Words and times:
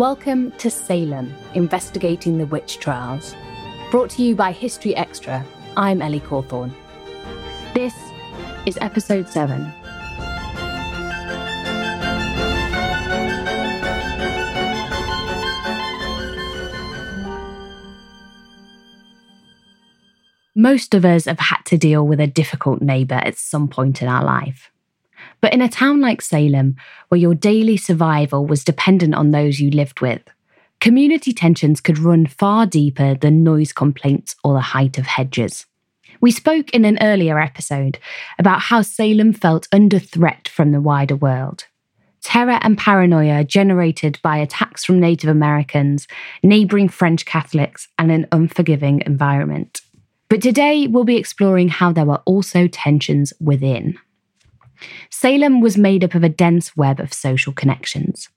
Welcome 0.00 0.52
to 0.52 0.70
Salem, 0.70 1.30
investigating 1.52 2.38
the 2.38 2.46
witch 2.46 2.78
trials. 2.78 3.36
Brought 3.90 4.08
to 4.12 4.22
you 4.22 4.34
by 4.34 4.50
History 4.50 4.96
Extra, 4.96 5.44
I'm 5.76 6.00
Ellie 6.00 6.20
Cawthorne. 6.20 6.72
This 7.74 7.94
is 8.64 8.78
episode 8.80 9.28
7. 9.28 9.70
Most 20.54 20.94
of 20.94 21.04
us 21.04 21.26
have 21.26 21.38
had 21.38 21.60
to 21.66 21.76
deal 21.76 22.06
with 22.06 22.20
a 22.20 22.26
difficult 22.26 22.80
neighbour 22.80 23.16
at 23.16 23.36
some 23.36 23.68
point 23.68 24.00
in 24.00 24.08
our 24.08 24.24
life. 24.24 24.70
But 25.40 25.52
in 25.52 25.62
a 25.62 25.68
town 25.68 26.00
like 26.00 26.22
Salem, 26.22 26.76
where 27.08 27.20
your 27.20 27.34
daily 27.34 27.76
survival 27.76 28.46
was 28.46 28.64
dependent 28.64 29.14
on 29.14 29.30
those 29.30 29.60
you 29.60 29.70
lived 29.70 30.00
with, 30.00 30.22
community 30.80 31.32
tensions 31.32 31.80
could 31.80 31.98
run 31.98 32.26
far 32.26 32.66
deeper 32.66 33.14
than 33.14 33.42
noise 33.42 33.72
complaints 33.72 34.36
or 34.44 34.54
the 34.54 34.60
height 34.60 34.98
of 34.98 35.06
hedges. 35.06 35.66
We 36.20 36.30
spoke 36.30 36.70
in 36.70 36.84
an 36.84 36.98
earlier 37.00 37.38
episode 37.38 37.98
about 38.38 38.60
how 38.60 38.82
Salem 38.82 39.32
felt 39.32 39.68
under 39.72 39.98
threat 39.98 40.48
from 40.48 40.72
the 40.72 40.80
wider 40.80 41.16
world. 41.16 41.64
Terror 42.22 42.58
and 42.60 42.76
paranoia 42.76 43.44
generated 43.44 44.18
by 44.22 44.36
attacks 44.36 44.84
from 44.84 45.00
Native 45.00 45.30
Americans, 45.30 46.06
neighbouring 46.42 46.90
French 46.90 47.24
Catholics, 47.24 47.88
and 47.98 48.12
an 48.12 48.26
unforgiving 48.30 49.02
environment. 49.06 49.80
But 50.28 50.42
today 50.42 50.86
we'll 50.86 51.04
be 51.04 51.16
exploring 51.16 51.70
how 51.70 51.92
there 51.92 52.04
were 52.04 52.20
also 52.26 52.68
tensions 52.68 53.32
within. 53.40 53.98
Salem 55.10 55.60
was 55.60 55.76
made 55.76 56.04
up 56.04 56.14
of 56.14 56.24
a 56.24 56.28
dense 56.28 56.76
web 56.76 57.00
of 57.00 57.12
social 57.12 57.52
connections, 57.52 58.28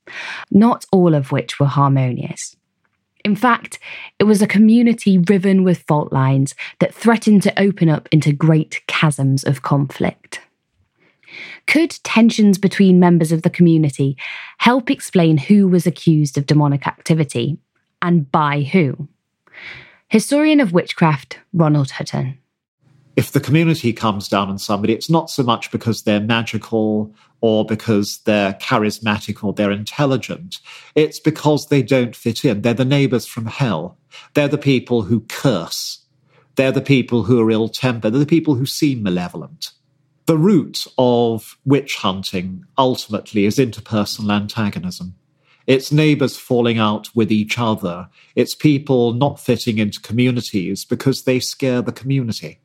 not 0.50 0.84
all 0.92 1.14
of 1.14 1.32
which 1.32 1.58
were 1.58 1.66
harmonious. 1.66 2.56
In 3.24 3.34
fact, 3.34 3.78
it 4.18 4.24
was 4.24 4.42
a 4.42 4.46
community 4.46 5.16
riven 5.16 5.64
with 5.64 5.84
fault 5.84 6.12
lines 6.12 6.54
that 6.78 6.94
threatened 6.94 7.42
to 7.44 7.58
open 7.60 7.88
up 7.88 8.08
into 8.12 8.32
great 8.32 8.82
chasms 8.88 9.44
of 9.44 9.62
conflict. 9.62 10.40
Could 11.66 11.98
tensions 12.04 12.58
between 12.58 13.00
members 13.00 13.32
of 13.32 13.42
the 13.42 13.50
community 13.50 14.16
help 14.58 14.90
explain 14.90 15.38
who 15.38 15.66
was 15.66 15.86
accused 15.86 16.36
of 16.36 16.46
demonic 16.46 16.86
activity 16.86 17.58
and 18.02 18.30
by 18.30 18.60
who? 18.60 19.08
Historian 20.08 20.60
of 20.60 20.72
witchcraft 20.72 21.38
Ronald 21.52 21.92
Hutton 21.92 22.38
if 23.16 23.30
the 23.30 23.40
community 23.40 23.92
comes 23.92 24.28
down 24.28 24.48
on 24.48 24.58
somebody, 24.58 24.92
it's 24.92 25.10
not 25.10 25.30
so 25.30 25.42
much 25.42 25.70
because 25.70 26.02
they're 26.02 26.20
magical 26.20 27.14
or 27.40 27.64
because 27.64 28.18
they're 28.24 28.54
charismatic 28.54 29.44
or 29.44 29.52
they're 29.52 29.70
intelligent. 29.70 30.58
It's 30.94 31.20
because 31.20 31.66
they 31.66 31.82
don't 31.82 32.16
fit 32.16 32.44
in. 32.44 32.62
They're 32.62 32.74
the 32.74 32.84
neighbors 32.84 33.26
from 33.26 33.46
hell. 33.46 33.98
They're 34.34 34.48
the 34.48 34.58
people 34.58 35.02
who 35.02 35.20
curse. 35.20 36.04
They're 36.56 36.72
the 36.72 36.80
people 36.80 37.24
who 37.24 37.40
are 37.40 37.50
ill 37.50 37.68
tempered. 37.68 38.12
They're 38.12 38.20
the 38.20 38.26
people 38.26 38.54
who 38.54 38.66
seem 38.66 39.02
malevolent. 39.02 39.70
The 40.26 40.38
root 40.38 40.86
of 40.96 41.58
witch 41.64 41.96
hunting 41.96 42.64
ultimately 42.78 43.44
is 43.44 43.58
interpersonal 43.58 44.32
antagonism. 44.32 45.14
It's 45.66 45.92
neighbors 45.92 46.36
falling 46.36 46.78
out 46.78 47.14
with 47.14 47.30
each 47.30 47.58
other. 47.58 48.08
It's 48.34 48.54
people 48.54 49.12
not 49.12 49.40
fitting 49.40 49.78
into 49.78 50.00
communities 50.00 50.84
because 50.84 51.24
they 51.24 51.40
scare 51.40 51.82
the 51.82 51.92
community. 51.92 52.60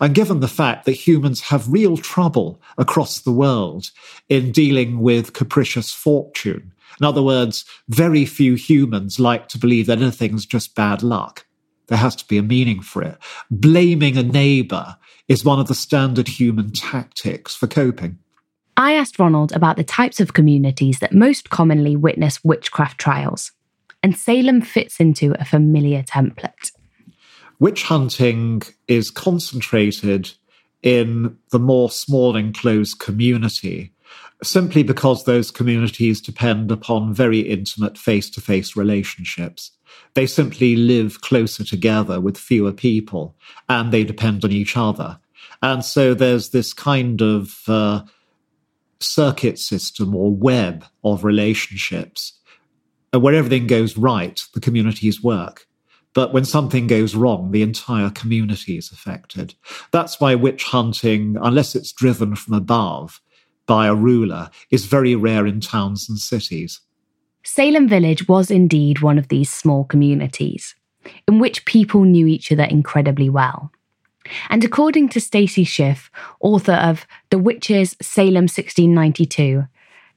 And 0.00 0.14
given 0.14 0.40
the 0.40 0.48
fact 0.48 0.84
that 0.84 0.92
humans 0.92 1.40
have 1.42 1.72
real 1.72 1.96
trouble 1.96 2.60
across 2.78 3.20
the 3.20 3.32
world 3.32 3.90
in 4.28 4.52
dealing 4.52 5.00
with 5.00 5.32
capricious 5.32 5.92
fortune, 5.92 6.72
in 7.00 7.06
other 7.06 7.22
words, 7.22 7.64
very 7.88 8.24
few 8.24 8.54
humans 8.54 9.18
like 9.18 9.48
to 9.48 9.58
believe 9.58 9.86
that 9.86 10.00
anything's 10.00 10.46
just 10.46 10.74
bad 10.74 11.02
luck. 11.02 11.46
There 11.88 11.98
has 11.98 12.16
to 12.16 12.26
be 12.26 12.38
a 12.38 12.42
meaning 12.42 12.80
for 12.80 13.02
it. 13.02 13.18
Blaming 13.50 14.16
a 14.16 14.22
neighbor 14.22 14.96
is 15.28 15.44
one 15.44 15.58
of 15.58 15.68
the 15.68 15.74
standard 15.74 16.28
human 16.28 16.70
tactics 16.70 17.54
for 17.54 17.66
coping. 17.66 18.18
I 18.76 18.92
asked 18.94 19.18
Ronald 19.18 19.52
about 19.52 19.76
the 19.76 19.84
types 19.84 20.20
of 20.20 20.32
communities 20.32 21.00
that 21.00 21.12
most 21.12 21.50
commonly 21.50 21.96
witness 21.96 22.42
witchcraft 22.42 22.98
trials, 22.98 23.52
and 24.02 24.16
Salem 24.16 24.62
fits 24.62 24.98
into 24.98 25.34
a 25.38 25.44
familiar 25.44 26.02
template. 26.02 26.72
Witch 27.58 27.82
hunting 27.84 28.62
is 28.88 29.10
concentrated 29.10 30.32
in 30.82 31.36
the 31.50 31.58
more 31.58 31.90
small 31.90 32.36
enclosed 32.36 32.98
community 32.98 33.92
simply 34.42 34.82
because 34.82 35.24
those 35.24 35.50
communities 35.50 36.20
depend 36.20 36.70
upon 36.70 37.14
very 37.14 37.40
intimate 37.40 37.96
face 37.96 38.28
to 38.30 38.40
face 38.40 38.76
relationships. 38.76 39.70
They 40.14 40.26
simply 40.26 40.76
live 40.76 41.20
closer 41.20 41.64
together 41.64 42.20
with 42.20 42.36
fewer 42.36 42.72
people 42.72 43.36
and 43.68 43.92
they 43.92 44.04
depend 44.04 44.44
on 44.44 44.52
each 44.52 44.76
other. 44.76 45.18
And 45.62 45.84
so 45.84 46.14
there's 46.14 46.50
this 46.50 46.72
kind 46.72 47.22
of 47.22 47.60
uh, 47.68 48.02
circuit 49.00 49.58
system 49.58 50.14
or 50.14 50.34
web 50.34 50.84
of 51.04 51.24
relationships 51.24 52.32
where 53.12 53.34
everything 53.34 53.66
goes 53.66 53.96
right, 53.96 54.40
the 54.54 54.60
communities 54.60 55.22
work. 55.22 55.66
But 56.14 56.32
when 56.32 56.44
something 56.44 56.86
goes 56.86 57.14
wrong, 57.14 57.50
the 57.50 57.62
entire 57.62 58.10
community 58.10 58.76
is 58.76 58.90
affected. 58.90 59.54
That's 59.92 60.20
why 60.20 60.34
witch 60.34 60.64
hunting, 60.64 61.36
unless 61.40 61.74
it's 61.74 61.92
driven 61.92 62.36
from 62.36 62.54
above 62.54 63.20
by 63.66 63.86
a 63.86 63.94
ruler, 63.94 64.50
is 64.70 64.84
very 64.84 65.14
rare 65.14 65.46
in 65.46 65.60
towns 65.60 66.08
and 66.08 66.18
cities. 66.18 66.80
Salem 67.44 67.88
Village 67.88 68.28
was 68.28 68.50
indeed 68.50 69.00
one 69.00 69.18
of 69.18 69.28
these 69.28 69.50
small 69.50 69.84
communities, 69.84 70.74
in 71.26 71.38
which 71.38 71.64
people 71.64 72.02
knew 72.02 72.26
each 72.26 72.52
other 72.52 72.64
incredibly 72.64 73.28
well. 73.28 73.72
And 74.50 74.62
according 74.62 75.08
to 75.10 75.20
Stacy 75.20 75.64
Schiff, 75.64 76.10
author 76.40 76.74
of 76.74 77.06
The 77.30 77.38
Witches 77.38 77.96
Salem 78.00 78.44
1692, 78.44 79.64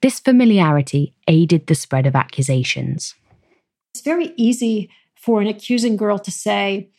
this 0.01 0.19
familiarity 0.19 1.15
aided 1.27 1.65
the 1.65 1.73
spread 1.73 2.05
of 2.05 2.15
accusations. 2.15 3.15
It's 3.93 4.03
very 4.03 4.33
easy 4.35 4.89
for 5.25 5.41
an 5.41 5.47
accusing 5.47 5.97
girl 5.97 6.19
to 6.19 6.31
say, 6.31 6.89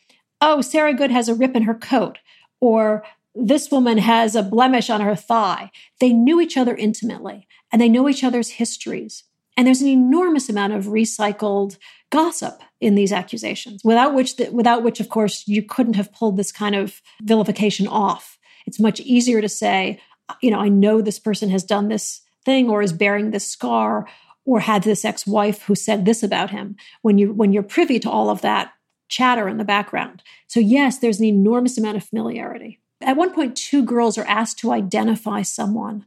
Oh, 0.41 0.61
Sarah 0.61 0.93
Good 0.93 1.11
has 1.11 1.29
a 1.29 1.33
rip 1.33 1.55
in 1.55 1.63
her 1.63 1.73
coat, 1.73 2.19
or 2.59 3.03
this 3.33 3.71
woman 3.71 3.97
has 3.99 4.35
a 4.35 4.43
blemish 4.43 4.89
on 4.89 5.01
her 5.01 5.15
thigh. 5.15 5.71
They 6.01 6.11
knew 6.11 6.41
each 6.41 6.57
other 6.57 6.75
intimately 6.75 7.47
and 7.71 7.81
they 7.81 7.89
know 7.89 8.09
each 8.09 8.23
other's 8.23 8.49
histories. 8.49 9.23
And 9.55 9.65
there's 9.65 9.81
an 9.81 9.87
enormous 9.87 10.49
amount 10.49 10.73
of 10.73 10.85
recycled 10.85 11.77
gossip 12.09 12.61
in 12.79 12.95
these 12.95 13.11
accusations, 13.11 13.81
without 13.83 14.13
which, 14.13 14.37
the, 14.37 14.49
without 14.51 14.83
which, 14.83 14.99
of 14.99 15.09
course, 15.09 15.47
you 15.47 15.63
couldn't 15.63 15.95
have 15.95 16.13
pulled 16.13 16.37
this 16.37 16.51
kind 16.51 16.75
of 16.75 17.01
vilification 17.23 17.87
off. 17.87 18.37
It's 18.65 18.79
much 18.79 18.99
easier 18.99 19.41
to 19.41 19.49
say, 19.49 19.99
you 20.41 20.51
know, 20.51 20.59
I 20.59 20.69
know 20.69 21.01
this 21.01 21.19
person 21.19 21.49
has 21.49 21.63
done 21.63 21.87
this 21.87 22.21
thing 22.45 22.69
or 22.69 22.81
is 22.81 22.93
bearing 22.93 23.31
this 23.31 23.49
scar 23.49 24.07
or 24.47 24.61
had 24.61 24.83
this 24.83 25.03
ex-wife 25.03 25.63
who 25.63 25.75
said 25.75 26.05
this 26.05 26.23
about 26.23 26.49
him 26.49 26.75
when 27.01 27.17
you 27.17 27.33
when 27.33 27.51
you're 27.51 27.61
privy 27.61 27.99
to 27.99 28.09
all 28.09 28.29
of 28.29 28.41
that 28.41 28.71
chatter 29.09 29.47
in 29.47 29.57
the 29.57 29.65
background. 29.65 30.23
So 30.47 30.59
yes 30.59 30.97
there's 30.97 31.19
an 31.19 31.25
enormous 31.25 31.77
amount 31.77 31.97
of 31.97 32.03
familiarity. 32.03 32.79
At 33.01 33.17
one 33.17 33.33
point 33.33 33.55
two 33.55 33.83
girls 33.83 34.17
are 34.17 34.25
asked 34.25 34.57
to 34.59 34.71
identify 34.71 35.43
someone 35.43 36.05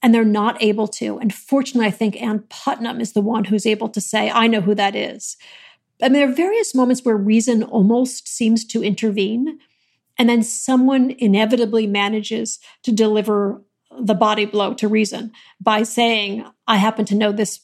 and 0.00 0.14
they're 0.14 0.24
not 0.24 0.62
able 0.62 0.88
to. 0.88 1.18
And 1.18 1.34
fortunately 1.34 1.88
i 1.88 1.90
think 1.90 2.20
ann 2.22 2.44
putnam 2.48 3.00
is 3.00 3.12
the 3.12 3.20
one 3.20 3.44
who's 3.44 3.66
able 3.66 3.88
to 3.90 4.00
say 4.00 4.30
i 4.30 4.46
know 4.46 4.60
who 4.60 4.74
that 4.76 4.94
is. 4.94 5.36
I 6.00 6.08
mean, 6.08 6.14
there 6.14 6.28
are 6.28 6.34
various 6.34 6.74
moments 6.74 7.04
where 7.04 7.16
reason 7.16 7.62
almost 7.62 8.26
seems 8.26 8.64
to 8.66 8.82
intervene, 8.82 9.60
and 10.18 10.28
then 10.28 10.42
someone 10.42 11.14
inevitably 11.16 11.86
manages 11.86 12.58
to 12.82 12.90
deliver 12.90 13.62
the 14.00 14.14
body 14.14 14.46
blow 14.46 14.74
to 14.74 14.88
reason 14.88 15.30
by 15.60 15.84
saying, 15.84 16.44
I 16.66 16.76
happen 16.78 17.04
to 17.06 17.14
know 17.14 17.30
this 17.30 17.60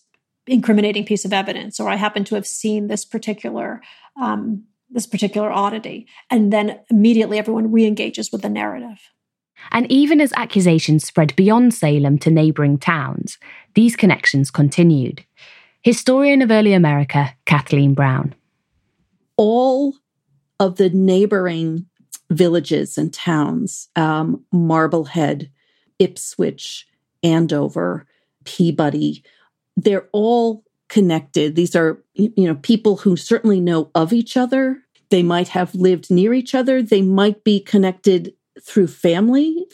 incriminating 0.49 1.05
piece 1.05 1.25
of 1.25 1.33
evidence, 1.33 1.79
or 1.81 1.89
I 1.89 1.97
happen 1.97 2.25
to 2.25 2.35
have 2.35 2.47
seen 2.47 2.89
this 2.89 3.05
particular 3.05 3.83
um, 4.21 4.65
this 4.91 5.07
particular 5.07 5.51
oddity, 5.51 6.07
and 6.31 6.53
then 6.53 6.81
immediately 6.91 7.39
everyone 7.39 7.71
re-engages 7.71 8.33
with 8.33 8.41
the 8.43 8.49
narrative. 8.49 8.99
And 9.71 9.91
even 9.93 10.21
as 10.21 10.33
accusations 10.35 11.05
spread 11.05 11.37
beyond 11.37 11.75
Salem 11.75 12.19
to 12.21 12.31
neighbouring 12.31 12.79
towns, 12.79 13.39
these 13.75 13.97
connections 13.97 14.51
continued. 14.51 15.25
Historian 15.83 16.43
of 16.43 16.51
early 16.51 16.73
America, 16.73 17.35
Kathleen 17.45 17.95
Brown. 17.95 18.35
All 19.37 19.95
of 20.59 20.77
the 20.77 20.91
neighboring 20.91 21.87
villages 22.31 22.99
and 22.99 23.13
towns, 23.13 23.89
um, 23.95 24.45
Marblehead, 24.53 25.51
Ipswich, 25.99 26.87
Andover, 27.23 28.07
Peabody, 28.45 29.23
they're 29.79 30.09
all 30.13 30.65
connected. 30.89 31.55
These 31.55 31.77
are, 31.77 32.03
you 32.15 32.47
know, 32.47 32.57
people 32.57 32.97
who 32.97 33.17
certainly 33.17 33.61
know 33.61 33.91
of 33.95 34.13
each 34.13 34.37
other. 34.37 34.83
They 35.11 35.23
might 35.23 35.49
have 35.49 35.75
lived 35.75 36.11
near 36.11 36.35
each 36.35 36.55
other. 36.55 36.83
They 36.83 37.01
might 37.01 37.45
be 37.45 37.61
connected 37.61 38.35
through 38.61 38.89
family. 38.89 39.67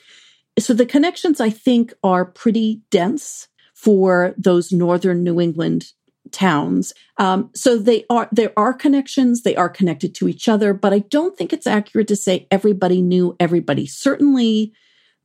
So 0.58 0.74
the 0.74 0.86
connections, 0.86 1.40
I 1.40 1.50
think, 1.50 1.94
are 2.04 2.24
pretty 2.24 2.82
dense 2.90 3.48
for 3.74 4.34
those 4.36 4.72
northern 4.72 5.24
New 5.24 5.40
England 5.40 5.92
towns. 6.30 6.92
Um, 7.18 7.50
so 7.54 7.78
they 7.78 8.04
are 8.10 8.28
there 8.30 8.52
are 8.56 8.74
connections. 8.74 9.42
They 9.42 9.56
are 9.56 9.68
connected 9.68 10.14
to 10.16 10.28
each 10.28 10.48
other, 10.48 10.74
but 10.74 10.92
I 10.92 11.00
don't 11.00 11.36
think 11.36 11.52
it's 11.52 11.66
accurate 11.66 12.08
to 12.08 12.16
say 12.16 12.46
everybody 12.50 13.00
knew 13.00 13.36
everybody. 13.40 13.86
Certainly, 13.86 14.72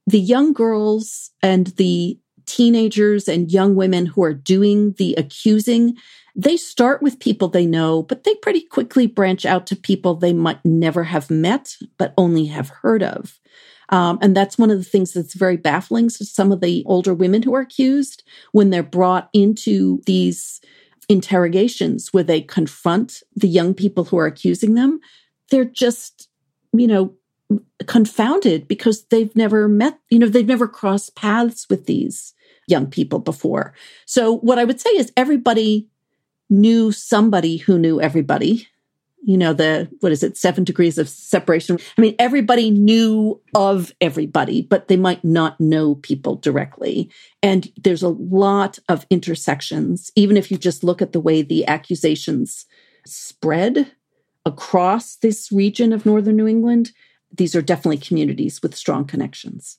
the 0.08 0.20
young 0.20 0.54
girls 0.54 1.32
and 1.42 1.68
the 1.68 2.20
teenagers 2.50 3.28
and 3.28 3.52
young 3.52 3.76
women 3.76 4.08
who 4.08 4.24
are 4.24 4.34
doing 4.34 4.94
the 4.94 5.14
accusing, 5.16 5.96
they 6.36 6.58
start 6.58 7.02
with 7.02 7.20
people 7.20 7.48
they 7.48 7.66
know, 7.66 8.04
but 8.04 8.24
they 8.24 8.34
pretty 8.36 8.62
quickly 8.62 9.08
branch 9.08 9.46
out 9.46 9.68
to 9.68 9.76
people 9.76 10.16
they 10.16 10.34
might 10.34 10.64
never 10.66 11.04
have 11.04 11.30
met, 11.30 11.76
but 11.98 12.14
only 12.18 12.46
have 12.46 12.70
heard 12.70 13.04
of. 13.04 13.40
Um, 13.90 14.20
and 14.22 14.36
that's 14.36 14.58
one 14.58 14.72
of 14.72 14.78
the 14.78 14.84
things 14.84 15.14
that's 15.14 15.34
very 15.34 15.58
baffling 15.58 16.10
to 16.10 16.26
some 16.26 16.52
of 16.52 16.62
the 16.62 16.84
older 16.86 17.14
women 17.14 17.42
who 17.44 17.56
are 17.56 17.62
accused 17.62 18.24
when 18.52 18.70
they're 18.70 18.84
brought 18.84 19.30
into 19.34 20.02
these 20.06 20.62
interrogations 21.08 22.14
where 22.14 22.24
they 22.24 22.42
confront 22.42 23.24
the 23.36 23.48
young 23.48 23.74
people 23.74 24.06
who 24.06 24.18
are 24.18 24.28
accusing 24.28 24.76
them. 24.76 25.00
They're 25.50 25.66
just, 25.66 26.30
you 26.72 26.88
know, 26.88 27.16
confounded 27.88 28.68
because 28.68 29.06
they've 29.06 29.36
never 29.36 29.68
met, 29.68 30.00
you 30.10 30.20
know, 30.20 30.28
they've 30.28 30.46
never 30.46 30.68
crossed 30.68 31.16
paths 31.16 31.68
with 31.70 31.88
these 31.88 32.34
young 32.70 32.88
people 32.88 33.20
before. 33.20 33.74
So 34.06 34.38
what 34.38 34.60
I 34.60 34.66
would 34.66 34.80
say 34.80 34.92
is 34.92 35.12
everybody 35.18 35.88
knew 36.50 36.92
somebody 36.92 37.58
who 37.58 37.78
knew 37.78 38.02
everybody. 38.02 38.68
You 39.22 39.38
know, 39.38 39.52
the, 39.52 39.90
what 40.00 40.14
is 40.14 40.24
it, 40.24 40.38
seven 40.38 40.64
degrees 40.64 40.98
of 40.98 41.10
separation. 41.10 41.78
I 41.98 42.02
mean, 42.02 42.16
everybody 42.18 42.72
knew 42.72 43.42
of 43.54 43.92
everybody, 44.00 44.62
but 44.62 44.88
they 44.88 44.96
might 44.96 45.24
not 45.26 45.60
know 45.60 45.96
people 45.96 46.36
directly. 46.36 47.12
And 47.44 47.70
there's 47.76 48.02
a 48.02 48.10
lot 48.10 48.80
of 48.88 49.06
intersections, 49.10 50.10
even 50.16 50.38
if 50.38 50.50
you 50.50 50.58
just 50.58 50.86
look 50.86 51.02
at 51.02 51.12
the 51.12 51.20
way 51.20 51.42
the 51.42 51.68
accusations 51.68 52.66
spread 53.06 53.92
across 54.46 55.18
this 55.18 55.52
region 55.52 55.92
of 55.92 56.06
Northern 56.06 56.38
New 56.38 56.48
England. 56.48 56.92
These 57.32 57.56
are 57.56 57.62
definitely 57.62 57.98
communities 57.98 58.62
with 58.62 58.74
strong 58.76 59.06
connections. 59.06 59.79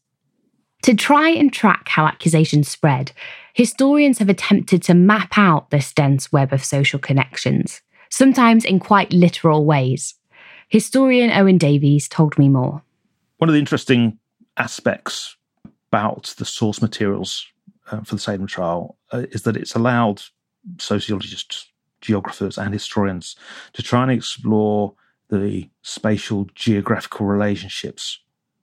To 0.83 0.95
try 0.95 1.29
and 1.29 1.53
track 1.53 1.89
how 1.89 2.07
accusations 2.07 2.69
spread, 2.69 3.13
historians 3.53 4.19
have 4.19 4.31
attempted 4.31 4.83
to 4.85 4.95
map 4.95 5.37
out 5.37 5.71
this 5.71 5.93
dense 5.93 6.33
web 6.33 6.53
of 6.53 6.65
social 6.65 6.99
connections, 6.99 7.83
sometimes 8.09 8.65
in 8.65 8.81
quite 8.81 9.13
literal 9.13 9.67
ways. 9.67 10.15
Historian 10.69 11.31
Owen 11.31 11.59
Davies 11.59 12.09
told 12.09 12.39
me 12.39 12.49
more. 12.49 12.83
One 13.39 13.51
of 13.51 13.53
the 13.53 13.59
interesting 13.59 14.19
aspects 14.57 15.37
about 15.93 16.35
the 16.39 16.45
source 16.45 16.81
materials 16.81 17.47
uh, 17.91 18.01
for 18.03 18.15
the 18.15 18.21
Salem 18.21 18.47
trial 18.47 18.97
uh, 19.13 19.25
is 19.33 19.43
that 19.43 19.57
it's 19.57 19.75
allowed 19.75 20.23
sociologists, 20.79 21.67
geographers, 22.01 22.57
and 22.57 22.73
historians 22.73 23.37
to 23.75 23.83
try 23.83 24.03
and 24.03 24.13
explore 24.13 24.95
the 25.29 25.69
spatial 25.83 26.47
geographical 26.55 27.27
relationships 27.27 28.21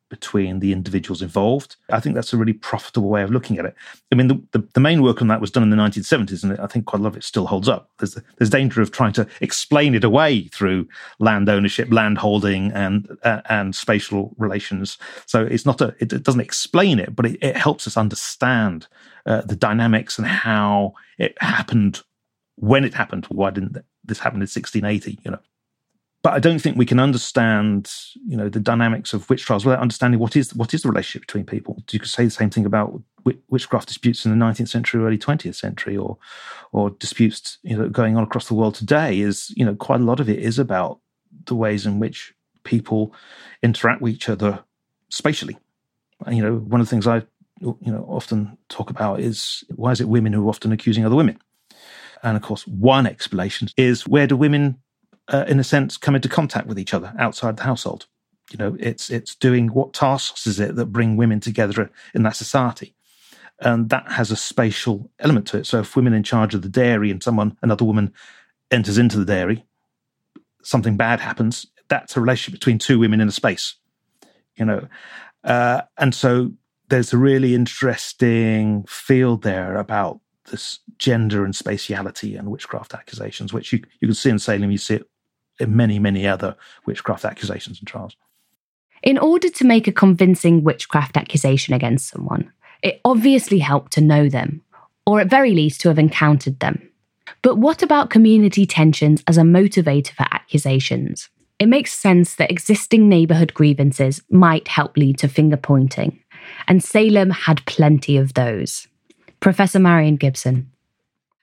between 0.09 0.59
the 0.59 0.71
individuals 0.71 1.21
involved. 1.21 1.75
I 1.89 2.00
think 2.00 2.15
that's 2.15 2.33
a 2.33 2.38
really 2.38 2.54
profitable 2.54 3.09
way 3.09 3.24
of 3.24 3.31
looking 3.31 3.57
at 3.57 3.65
it. 3.65 3.75
I 4.12 4.15
mean, 4.15 4.27
the, 4.27 4.42
the, 4.51 4.68
the, 4.74 4.80
main 4.80 5.01
work 5.01 5.21
on 5.21 5.27
that 5.27 5.42
was 5.42 5.51
done 5.51 5.63
in 5.63 5.69
the 5.69 5.75
1970s, 5.75 6.44
and 6.44 6.57
I 6.59 6.68
think 6.68 6.86
quite 6.86 7.00
a 7.00 7.04
lot 7.04 7.09
of 7.09 7.18
it 7.18 7.24
still 7.24 7.48
holds 7.48 7.68
up. 7.68 7.89
There's 8.00 8.18
there's 8.38 8.50
danger 8.50 8.81
of 8.81 8.92
trying 8.92 9.13
to 9.13 9.27
explain 9.42 9.95
it 9.95 10.04
away 10.04 10.48
through 10.48 10.88
land 11.19 11.50
ownership, 11.50 11.92
land 11.92 12.18
holding, 12.18 12.71
and 12.71 13.18
uh, 13.24 13.42
and 13.50 13.75
spatial 13.75 14.33
relations. 14.38 14.98
So 15.25 15.44
it's 15.44 15.65
not 15.65 15.81
a 15.81 15.95
it, 16.00 16.13
it 16.13 16.24
doesn't 16.24 16.42
explain 16.42 17.00
it, 17.00 17.15
but 17.15 17.25
it, 17.25 17.38
it 17.42 17.57
helps 17.57 17.88
us 17.88 17.98
understand 17.98 18.88
uh, 19.25 19.42
the 19.42 19.56
dynamics 19.56 20.18
and 20.18 20.27
how 20.27 20.94
it 21.18 21.36
happened 21.42 22.01
when 22.56 22.86
it 22.86 22.94
happened. 22.94 23.25
Why 23.25 23.50
didn't 23.50 23.77
this 24.04 24.19
happen 24.19 24.38
in 24.38 24.48
1680? 24.48 25.19
You 25.24 25.31
know, 25.31 25.39
but 26.23 26.33
I 26.33 26.39
don't 26.39 26.59
think 26.59 26.77
we 26.77 26.85
can 26.85 26.99
understand, 26.99 27.91
you 28.27 28.35
know, 28.35 28.49
the 28.49 28.59
dynamics 28.59 29.13
of 29.13 29.29
witch 29.29 29.45
trials 29.45 29.65
without 29.65 29.81
understanding 29.81 30.19
what 30.19 30.35
is 30.35 30.53
what 30.55 30.73
is 30.73 30.81
the 30.81 30.89
relationship 30.89 31.27
between 31.27 31.45
people. 31.45 31.81
You 31.91 31.99
could 31.99 32.09
say 32.09 32.25
the 32.25 32.31
same 32.31 32.49
thing 32.49 32.65
about 32.65 33.01
witchcraft 33.49 33.87
disputes 33.87 34.25
in 34.25 34.37
the 34.37 34.45
19th 34.45 34.69
century, 34.69 35.03
early 35.03 35.17
20th 35.17 35.55
century, 35.55 35.95
or 35.95 36.17
or 36.71 36.89
disputes 36.91 37.59
you 37.63 37.77
know 37.77 37.89
going 37.89 38.17
on 38.17 38.23
across 38.23 38.47
the 38.47 38.55
world 38.55 38.75
today. 38.75 39.19
Is 39.19 39.53
you 39.55 39.63
know 39.63 39.75
quite 39.75 40.01
a 40.01 40.03
lot 40.03 40.19
of 40.19 40.29
it 40.29 40.39
is 40.39 40.57
about 40.59 40.99
the 41.45 41.55
ways 41.55 41.85
in 41.85 41.99
which 41.99 42.33
people 42.63 43.13
interact 43.61 44.01
with 44.01 44.13
each 44.13 44.27
other 44.27 44.63
spatially. 45.09 45.57
You 46.29 46.41
know, 46.41 46.55
one 46.55 46.81
of 46.81 46.87
the 46.87 46.89
things 46.89 47.07
I 47.07 47.23
you 47.61 47.77
know 47.85 48.05
often 48.09 48.57
talk 48.69 48.89
about 48.89 49.19
is 49.19 49.63
why 49.75 49.91
is 49.91 50.01
it 50.01 50.09
women 50.09 50.33
who 50.33 50.45
are 50.47 50.49
often 50.49 50.71
accusing 50.71 51.05
other 51.05 51.15
women? 51.15 51.39
And 52.23 52.35
of 52.35 52.43
course, 52.43 52.65
one 52.65 53.05
explanation 53.05 53.69
is 53.77 54.07
where 54.07 54.27
do 54.27 54.35
women 54.35 54.79
uh, 55.29 55.45
in 55.47 55.59
a 55.59 55.63
sense, 55.63 55.97
come 55.97 56.15
into 56.15 56.29
contact 56.29 56.68
with 56.68 56.79
each 56.79 56.94
other 56.94 57.13
outside 57.19 57.57
the 57.57 57.63
household. 57.63 58.07
You 58.51 58.57
know, 58.57 58.78
it's 58.80 59.09
it's 59.09 59.35
doing 59.35 59.68
what 59.68 59.94
tasks 59.94 60.47
is 60.47 60.59
it 60.59 60.75
that 60.75 60.85
bring 60.87 61.18
women 61.18 61.40
together 61.40 61.92
in 62.13 62.23
that 62.23 62.35
society, 62.35 62.95
and 63.59 63.90
that 63.90 64.09
has 64.11 64.31
a 64.31 64.37
spatial 64.37 65.11
element 65.19 65.47
to 65.47 65.57
it. 65.57 65.66
So, 65.66 65.80
if 65.80 65.95
women 65.95 66.13
in 66.13 66.23
charge 66.23 66.56
of 66.56 66.61
the 66.61 66.69
dairy 66.69 67.11
and 67.11 67.21
someone, 67.21 67.57
another 67.61 67.83
woman, 67.83 68.13
enters 68.71 68.97
into 68.97 69.18
the 69.18 69.25
dairy, 69.25 69.66
something 70.63 70.95
bad 70.95 71.19
happens. 71.19 71.68
That's 71.90 72.16
a 72.16 72.21
relationship 72.21 72.59
between 72.59 72.80
two 72.80 72.99
women 72.99 73.19
in 73.19 73.28
a 73.28 73.33
space. 73.33 73.75
You 74.56 74.66
know, 74.66 74.87
uh, 75.44 75.81
and 75.97 76.16
so 76.16 76.51
there's 76.90 77.11
a 77.11 77.18
really 77.18 77.54
interesting 77.54 78.85
field 78.87 79.44
there 79.44 79.75
about 79.75 80.21
this 80.49 80.80
gender 80.97 81.44
and 81.44 81.54
spatiality 81.54 82.40
and 82.40 82.49
witchcraft 82.49 82.94
accusations, 82.94 83.51
which 83.51 83.73
you, 83.73 83.81
you 83.99 84.07
can 84.07 84.16
see 84.16 84.30
in 84.30 84.40
Salem, 84.40 84.71
you 84.71 84.78
see 84.78 84.95
it 84.95 85.09
many, 85.66 85.99
many 85.99 86.28
other 86.28 86.56
witchcraft 86.85 87.26
accusations 87.26 87.80
and 87.80 87.87
trials. 87.87 88.16
In 89.04 89.18
order 89.18 89.49
to 89.49 89.66
make 89.66 89.87
a 89.87 89.92
convincing 89.92 90.64
witchcraft 90.64 91.18
accusation 91.18 91.73
against 91.73 92.09
someone, 92.09 92.52
it 92.83 93.02
obviously 93.06 93.59
helped 93.59 93.92
to 93.94 94.02
know 94.02 94.30
them, 94.30 94.61
or 95.06 95.19
at 95.19 95.30
very 95.30 95.54
least 95.54 95.81
to 95.81 95.87
have 95.87 95.99
encountered 95.99 96.59
them. 96.59 96.90
But 97.42 97.57
what 97.57 97.81
about 97.81 98.09
community 98.09 98.66
tensions 98.66 99.23
as 99.28 99.37
a 99.37 99.42
motivator 99.42 100.11
for 100.11 100.26
accusations? 100.31 101.30
It 101.59 101.68
makes 101.68 101.92
sense 101.92 102.35
that 102.35 102.52
existing 102.52 103.09
neighbourhood 103.09 103.54
grievances 103.54 104.21
might 104.30 104.68
help 104.68 104.95
lead 104.95 105.18
to 105.19 105.28
finger 105.28 105.57
pointing, 105.57 106.19
and 106.68 106.83
Salem 106.83 107.31
had 107.31 107.66
plenty 107.66 108.18
of 108.18 108.33
those. 108.33 108.87
Professor 109.40 109.80
Marion 109.80 110.18
Gibson. 110.18 110.71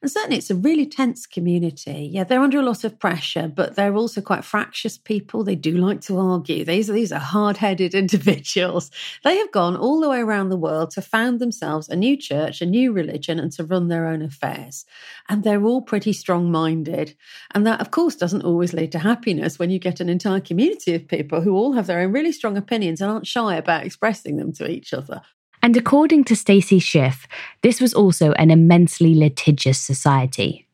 And 0.04 0.10
certainly 0.10 0.36
it's 0.36 0.50
a 0.50 0.54
really 0.54 0.84
tense 0.84 1.24
community. 1.24 2.10
Yeah, 2.12 2.24
they're 2.24 2.42
under 2.42 2.58
a 2.58 2.62
lot 2.62 2.84
of 2.84 2.98
pressure, 2.98 3.48
but 3.48 3.74
they're 3.74 3.96
also 3.96 4.20
quite 4.20 4.44
fractious 4.44 4.98
people. 4.98 5.44
They 5.44 5.54
do 5.54 5.78
like 5.78 6.02
to 6.02 6.18
argue. 6.18 6.62
These 6.62 6.88
these 6.88 7.10
are 7.10 7.18
hard 7.18 7.56
headed 7.56 7.94
individuals. 7.94 8.90
They 9.24 9.38
have 9.38 9.50
gone 9.50 9.78
all 9.78 10.02
the 10.02 10.10
way 10.10 10.20
around 10.20 10.50
the 10.50 10.58
world 10.58 10.90
to 10.90 11.00
found 11.00 11.40
themselves 11.40 11.88
a 11.88 11.96
new 11.96 12.18
church, 12.18 12.60
a 12.60 12.66
new 12.66 12.92
religion, 12.92 13.38
and 13.38 13.50
to 13.52 13.64
run 13.64 13.88
their 13.88 14.06
own 14.06 14.20
affairs. 14.20 14.84
And 15.30 15.42
they're 15.42 15.64
all 15.64 15.80
pretty 15.80 16.12
strong 16.12 16.52
minded. 16.52 17.16
And 17.54 17.66
that, 17.66 17.80
of 17.80 17.90
course, 17.90 18.14
doesn't 18.14 18.44
always 18.44 18.74
lead 18.74 18.92
to 18.92 18.98
happiness 18.98 19.58
when 19.58 19.70
you 19.70 19.78
get 19.78 20.00
an 20.00 20.10
entire 20.10 20.40
community 20.40 20.94
of 20.94 21.08
people 21.08 21.40
who 21.40 21.56
all 21.56 21.72
have 21.72 21.86
their 21.86 22.00
own 22.00 22.12
really 22.12 22.32
strong 22.32 22.58
opinions 22.58 23.00
and 23.00 23.10
aren't 23.10 23.26
shy 23.26 23.56
about 23.56 23.86
expressing 23.86 24.36
them 24.36 24.52
to 24.52 24.70
each 24.70 24.92
other. 24.92 25.22
And 25.64 25.78
according 25.78 26.24
to 26.24 26.36
Stacy 26.36 26.78
Schiff, 26.78 27.26
this 27.62 27.80
was 27.80 27.94
also 27.94 28.32
an 28.32 28.50
immensely 28.50 29.14
litigious 29.14 29.80
society. 29.80 30.68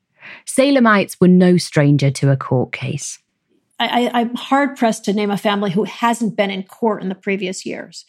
Salemites 0.44 1.20
were 1.20 1.28
no 1.28 1.58
stranger 1.58 2.10
to 2.10 2.32
a 2.32 2.36
court 2.36 2.72
case. 2.72 3.20
I, 3.78 4.10
am 4.12 4.34
hard 4.34 4.76
pressed 4.76 5.04
to 5.04 5.12
name 5.12 5.30
a 5.30 5.36
family 5.36 5.70
who 5.70 5.84
hasn't 5.84 6.36
been 6.36 6.50
in 6.50 6.64
court 6.64 7.02
in 7.02 7.08
the 7.08 7.14
previous 7.14 7.64
years. 7.64 8.04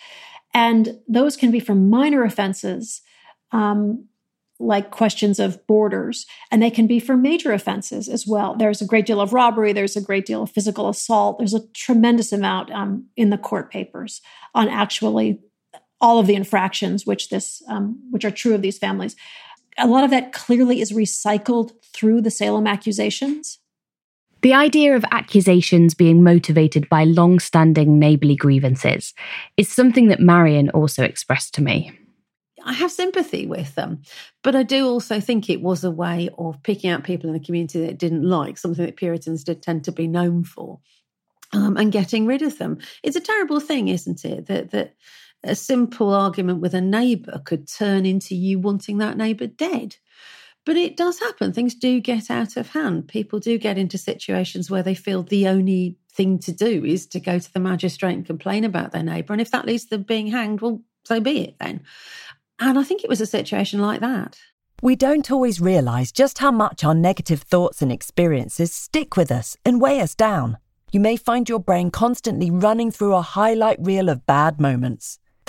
And 0.55 0.97
those 1.07 1.37
can 1.37 1.51
be 1.51 1.59
for 1.59 1.75
minor 1.75 2.23
offenses, 2.23 3.01
um, 3.51 4.05
like 4.59 4.89
questions 4.89 5.39
of 5.39 5.65
borders, 5.67 6.25
and 6.49 6.63
they 6.63 6.71
can 6.71 6.87
be 6.87 6.99
for 6.99 7.15
major 7.15 7.53
offenses 7.53 8.09
as 8.09 8.25
well. 8.25 8.55
There's 8.55 8.81
a 8.81 8.87
great 8.87 9.05
deal 9.05 9.21
of 9.21 9.33
robbery, 9.33 9.71
there's 9.71 9.95
a 9.95 10.01
great 10.01 10.25
deal 10.25 10.41
of 10.41 10.51
physical 10.51 10.89
assault, 10.89 11.37
there's 11.37 11.53
a 11.53 11.67
tremendous 11.73 12.31
amount 12.31 12.71
um, 12.71 13.05
in 13.15 13.29
the 13.29 13.37
court 13.37 13.71
papers 13.71 14.19
on 14.55 14.67
actually 14.67 15.39
all 16.01 16.19
of 16.19 16.27
the 16.27 16.35
infractions 16.35 17.05
which 17.05 17.29
this 17.29 17.61
um, 17.69 17.99
which 18.11 18.25
are 18.25 18.31
true 18.31 18.53
of 18.53 18.61
these 18.61 18.77
families. 18.77 19.15
A 19.77 19.87
lot 19.87 20.03
of 20.03 20.09
that 20.11 20.33
clearly 20.33 20.81
is 20.81 20.91
recycled 20.91 21.71
through 21.93 22.21
the 22.21 22.31
Salem 22.31 22.67
accusations. 22.67 23.59
The 24.41 24.53
idea 24.55 24.95
of 24.95 25.05
accusations 25.11 25.93
being 25.93 26.23
motivated 26.23 26.89
by 26.89 27.03
long 27.03 27.39
standing 27.39 27.99
neighbourly 27.99 28.35
grievances 28.35 29.13
is 29.55 29.69
something 29.69 30.07
that 30.07 30.19
Marion 30.19 30.71
also 30.71 31.03
expressed 31.03 31.53
to 31.55 31.61
me. 31.61 31.97
I 32.63 32.73
have 32.73 32.91
sympathy 32.91 33.45
with 33.45 33.75
them, 33.75 34.01
but 34.43 34.55
I 34.55 34.63
do 34.63 34.87
also 34.87 35.19
think 35.19 35.49
it 35.49 35.61
was 35.61 35.83
a 35.83 35.91
way 35.91 36.29
of 36.37 36.61
picking 36.63 36.89
out 36.89 37.03
people 37.03 37.29
in 37.29 37.33
the 37.33 37.45
community 37.45 37.85
that 37.85 37.97
didn't 37.97 38.23
like, 38.23 38.57
something 38.57 38.85
that 38.85 38.97
Puritans 38.97 39.43
did 39.43 39.61
tend 39.61 39.83
to 39.85 39.91
be 39.91 40.07
known 40.07 40.43
for, 40.43 40.79
um, 41.53 41.77
and 41.77 41.91
getting 41.91 42.25
rid 42.25 42.41
of 42.41 42.57
them. 42.57 42.79
It's 43.03 43.15
a 43.15 43.21
terrible 43.21 43.59
thing, 43.59 43.87
isn't 43.87 44.25
it? 44.25 44.47
That 44.47 44.71
that 44.71 44.95
a 45.43 45.55
simple 45.55 46.13
argument 46.13 46.59
with 46.59 46.73
a 46.73 46.81
neighbour 46.81 47.41
could 47.45 47.67
turn 47.67 48.05
into 48.05 48.35
you 48.35 48.59
wanting 48.59 48.97
that 48.99 49.17
neighbour 49.17 49.47
dead. 49.47 49.97
But 50.65 50.77
it 50.77 50.95
does 50.95 51.19
happen. 51.19 51.53
Things 51.53 51.73
do 51.73 51.99
get 51.99 52.29
out 52.29 52.55
of 52.55 52.69
hand. 52.69 53.07
People 53.07 53.39
do 53.39 53.57
get 53.57 53.79
into 53.79 53.97
situations 53.97 54.69
where 54.69 54.83
they 54.83 54.93
feel 54.93 55.23
the 55.23 55.47
only 55.47 55.97
thing 56.11 56.37
to 56.39 56.51
do 56.51 56.85
is 56.85 57.07
to 57.07 57.19
go 57.19 57.39
to 57.39 57.53
the 57.53 57.59
magistrate 57.59 58.13
and 58.13 58.25
complain 58.25 58.63
about 58.63 58.91
their 58.91 59.01
neighbour. 59.01 59.33
And 59.33 59.41
if 59.41 59.51
that 59.51 59.65
leads 59.65 59.85
to 59.85 59.89
them 59.91 60.03
being 60.03 60.27
hanged, 60.27 60.61
well, 60.61 60.81
so 61.03 61.19
be 61.19 61.41
it 61.41 61.55
then. 61.59 61.81
And 62.59 62.77
I 62.77 62.83
think 62.83 63.03
it 63.03 63.09
was 63.09 63.21
a 63.21 63.25
situation 63.25 63.81
like 63.81 64.01
that. 64.01 64.37
We 64.83 64.95
don't 64.95 65.31
always 65.31 65.61
realise 65.61 66.11
just 66.11 66.39
how 66.39 66.51
much 66.51 66.83
our 66.83 66.93
negative 66.93 67.41
thoughts 67.41 67.81
and 67.81 67.91
experiences 67.91 68.73
stick 68.73 69.17
with 69.17 69.31
us 69.31 69.57
and 69.65 69.81
weigh 69.81 69.99
us 69.99 70.13
down. 70.13 70.57
You 70.91 70.99
may 70.99 71.17
find 71.17 71.47
your 71.47 71.59
brain 71.59 71.89
constantly 71.89 72.51
running 72.51 72.91
through 72.91 73.15
a 73.15 73.21
highlight 73.21 73.77
reel 73.79 74.09
of 74.09 74.25
bad 74.25 74.59
moments. 74.59 75.19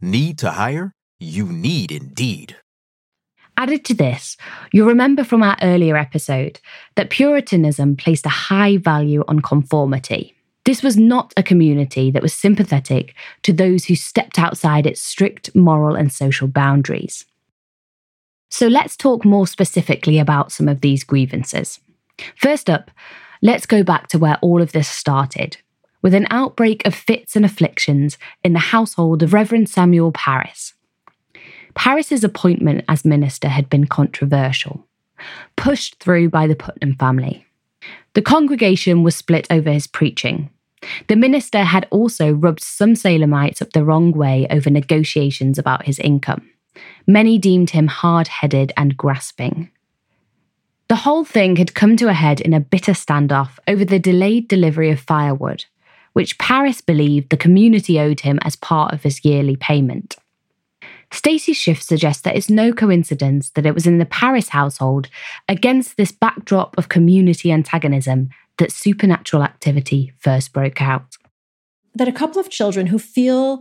Need 0.00 0.38
to 0.38 0.50
hire? 0.50 0.92
You 1.18 1.46
need 1.46 1.90
Indeed. 1.90 2.56
Added 3.56 3.86
to 3.86 3.94
this, 3.94 4.36
you'll 4.70 4.88
remember 4.88 5.24
from 5.24 5.42
our 5.42 5.56
earlier 5.62 5.96
episode 5.96 6.60
that 6.94 7.08
Puritanism 7.08 7.96
placed 7.96 8.26
a 8.26 8.30
high 8.30 8.76
value 8.76 9.24
on 9.26 9.40
conformity. 9.40 10.34
This 10.66 10.82
was 10.82 10.98
not 10.98 11.32
a 11.38 11.42
community 11.42 12.10
that 12.10 12.22
was 12.22 12.34
sympathetic 12.34 13.14
to 13.44 13.54
those 13.54 13.86
who 13.86 13.94
stepped 13.94 14.38
outside 14.38 14.86
its 14.86 15.00
strict 15.00 15.54
moral 15.54 15.96
and 15.96 16.12
social 16.12 16.48
boundaries. 16.48 17.24
So 18.50 18.66
let's 18.66 18.96
talk 18.96 19.24
more 19.24 19.46
specifically 19.46 20.18
about 20.18 20.52
some 20.52 20.68
of 20.68 20.82
these 20.82 21.04
grievances. 21.04 21.80
First 22.36 22.68
up, 22.68 22.90
let's 23.40 23.64
go 23.64 23.82
back 23.82 24.08
to 24.08 24.18
where 24.18 24.38
all 24.42 24.60
of 24.60 24.72
this 24.72 24.88
started, 24.88 25.56
with 26.06 26.14
an 26.14 26.28
outbreak 26.30 26.86
of 26.86 26.94
fits 26.94 27.34
and 27.34 27.44
afflictions 27.44 28.16
in 28.44 28.52
the 28.52 28.60
household 28.60 29.24
of 29.24 29.32
Reverend 29.32 29.68
Samuel 29.68 30.12
Parris, 30.12 30.72
Parris's 31.74 32.22
appointment 32.22 32.84
as 32.88 33.04
minister 33.04 33.48
had 33.48 33.68
been 33.68 33.88
controversial, 33.88 34.86
pushed 35.56 35.98
through 35.98 36.30
by 36.30 36.46
the 36.46 36.54
Putnam 36.54 36.94
family. 36.94 37.44
The 38.14 38.22
congregation 38.22 39.02
was 39.02 39.16
split 39.16 39.48
over 39.50 39.72
his 39.72 39.88
preaching. 39.88 40.48
The 41.08 41.16
minister 41.16 41.64
had 41.64 41.88
also 41.90 42.30
rubbed 42.30 42.62
some 42.62 42.94
Salemites 42.94 43.60
up 43.60 43.72
the 43.72 43.84
wrong 43.84 44.12
way 44.12 44.46
over 44.48 44.70
negotiations 44.70 45.58
about 45.58 45.86
his 45.86 45.98
income. 45.98 46.48
Many 47.08 47.36
deemed 47.36 47.70
him 47.70 47.88
hard 47.88 48.28
headed 48.28 48.72
and 48.76 48.96
grasping. 48.96 49.72
The 50.86 51.02
whole 51.02 51.24
thing 51.24 51.56
had 51.56 51.74
come 51.74 51.96
to 51.96 52.06
a 52.06 52.12
head 52.12 52.40
in 52.40 52.54
a 52.54 52.60
bitter 52.60 52.92
standoff 52.92 53.58
over 53.66 53.84
the 53.84 53.98
delayed 53.98 54.46
delivery 54.46 54.92
of 54.92 55.00
firewood, 55.00 55.64
which 56.16 56.38
Parris 56.38 56.80
believed 56.80 57.28
the 57.28 57.36
community 57.36 58.00
owed 58.00 58.20
him 58.20 58.38
as 58.40 58.56
part 58.56 58.94
of 58.94 59.02
his 59.02 59.22
yearly 59.22 59.54
payment. 59.54 60.16
Stacy 61.12 61.52
Schiff 61.52 61.82
suggests 61.82 62.22
that 62.22 62.34
it's 62.34 62.48
no 62.48 62.72
coincidence 62.72 63.50
that 63.50 63.66
it 63.66 63.74
was 63.74 63.86
in 63.86 63.98
the 63.98 64.06
Parris 64.06 64.48
household, 64.48 65.10
against 65.46 65.98
this 65.98 66.12
backdrop 66.12 66.74
of 66.78 66.88
community 66.88 67.52
antagonism, 67.52 68.30
that 68.56 68.72
supernatural 68.72 69.42
activity 69.42 70.14
first 70.18 70.54
broke 70.54 70.80
out. 70.80 71.18
That 71.94 72.08
a 72.08 72.12
couple 72.12 72.40
of 72.40 72.48
children 72.48 72.86
who 72.86 72.98
feel 72.98 73.60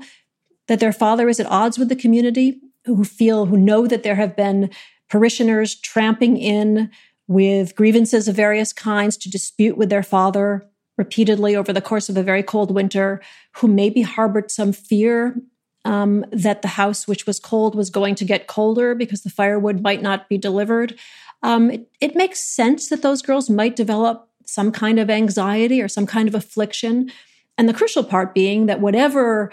that 0.67 0.79
their 0.79 0.93
father 0.93 1.27
is 1.27 1.41
at 1.41 1.51
odds 1.51 1.77
with 1.77 1.89
the 1.89 1.95
community, 1.97 2.61
who 2.85 3.03
feel, 3.03 3.47
who 3.47 3.57
know 3.57 3.85
that 3.85 4.03
there 4.03 4.15
have 4.15 4.37
been 4.37 4.69
parishioners 5.09 5.75
tramping 5.75 6.37
in 6.37 6.89
with 7.27 7.75
grievances 7.75 8.29
of 8.29 8.35
various 8.37 8.71
kinds 8.71 9.17
to 9.17 9.29
dispute 9.29 9.75
with 9.75 9.89
their 9.89 10.03
father 10.03 10.65
repeatedly 10.97 11.55
over 11.55 11.73
the 11.73 11.81
course 11.81 12.09
of 12.09 12.17
a 12.17 12.23
very 12.23 12.43
cold 12.43 12.71
winter, 12.71 13.21
who 13.57 13.67
maybe 13.67 14.01
harbored 14.01 14.49
some 14.51 14.71
fear 14.71 15.35
um, 15.83 16.25
that 16.31 16.61
the 16.61 16.69
house, 16.69 17.07
which 17.07 17.27
was 17.27 17.39
cold, 17.39 17.75
was 17.75 17.89
going 17.89 18.15
to 18.15 18.25
get 18.25 18.47
colder 18.47 18.95
because 18.95 19.21
the 19.21 19.29
firewood 19.29 19.81
might 19.81 20.01
not 20.01 20.27
be 20.27 20.37
delivered. 20.37 20.97
Um, 21.43 21.69
it, 21.69 21.87
it 22.01 22.15
makes 22.15 22.39
sense 22.39 22.89
that 22.89 23.01
those 23.01 23.21
girls 23.21 23.49
might 23.49 23.75
develop 23.75 24.27
some 24.45 24.71
kind 24.71 24.99
of 24.99 25.09
anxiety 25.09 25.81
or 25.81 25.87
some 25.87 26.07
kind 26.07 26.27
of 26.27 26.35
affliction. 26.35 27.11
And 27.57 27.69
the 27.69 27.73
crucial 27.73 28.03
part 28.03 28.33
being 28.33 28.65
that 28.65 28.81
whatever 28.81 29.51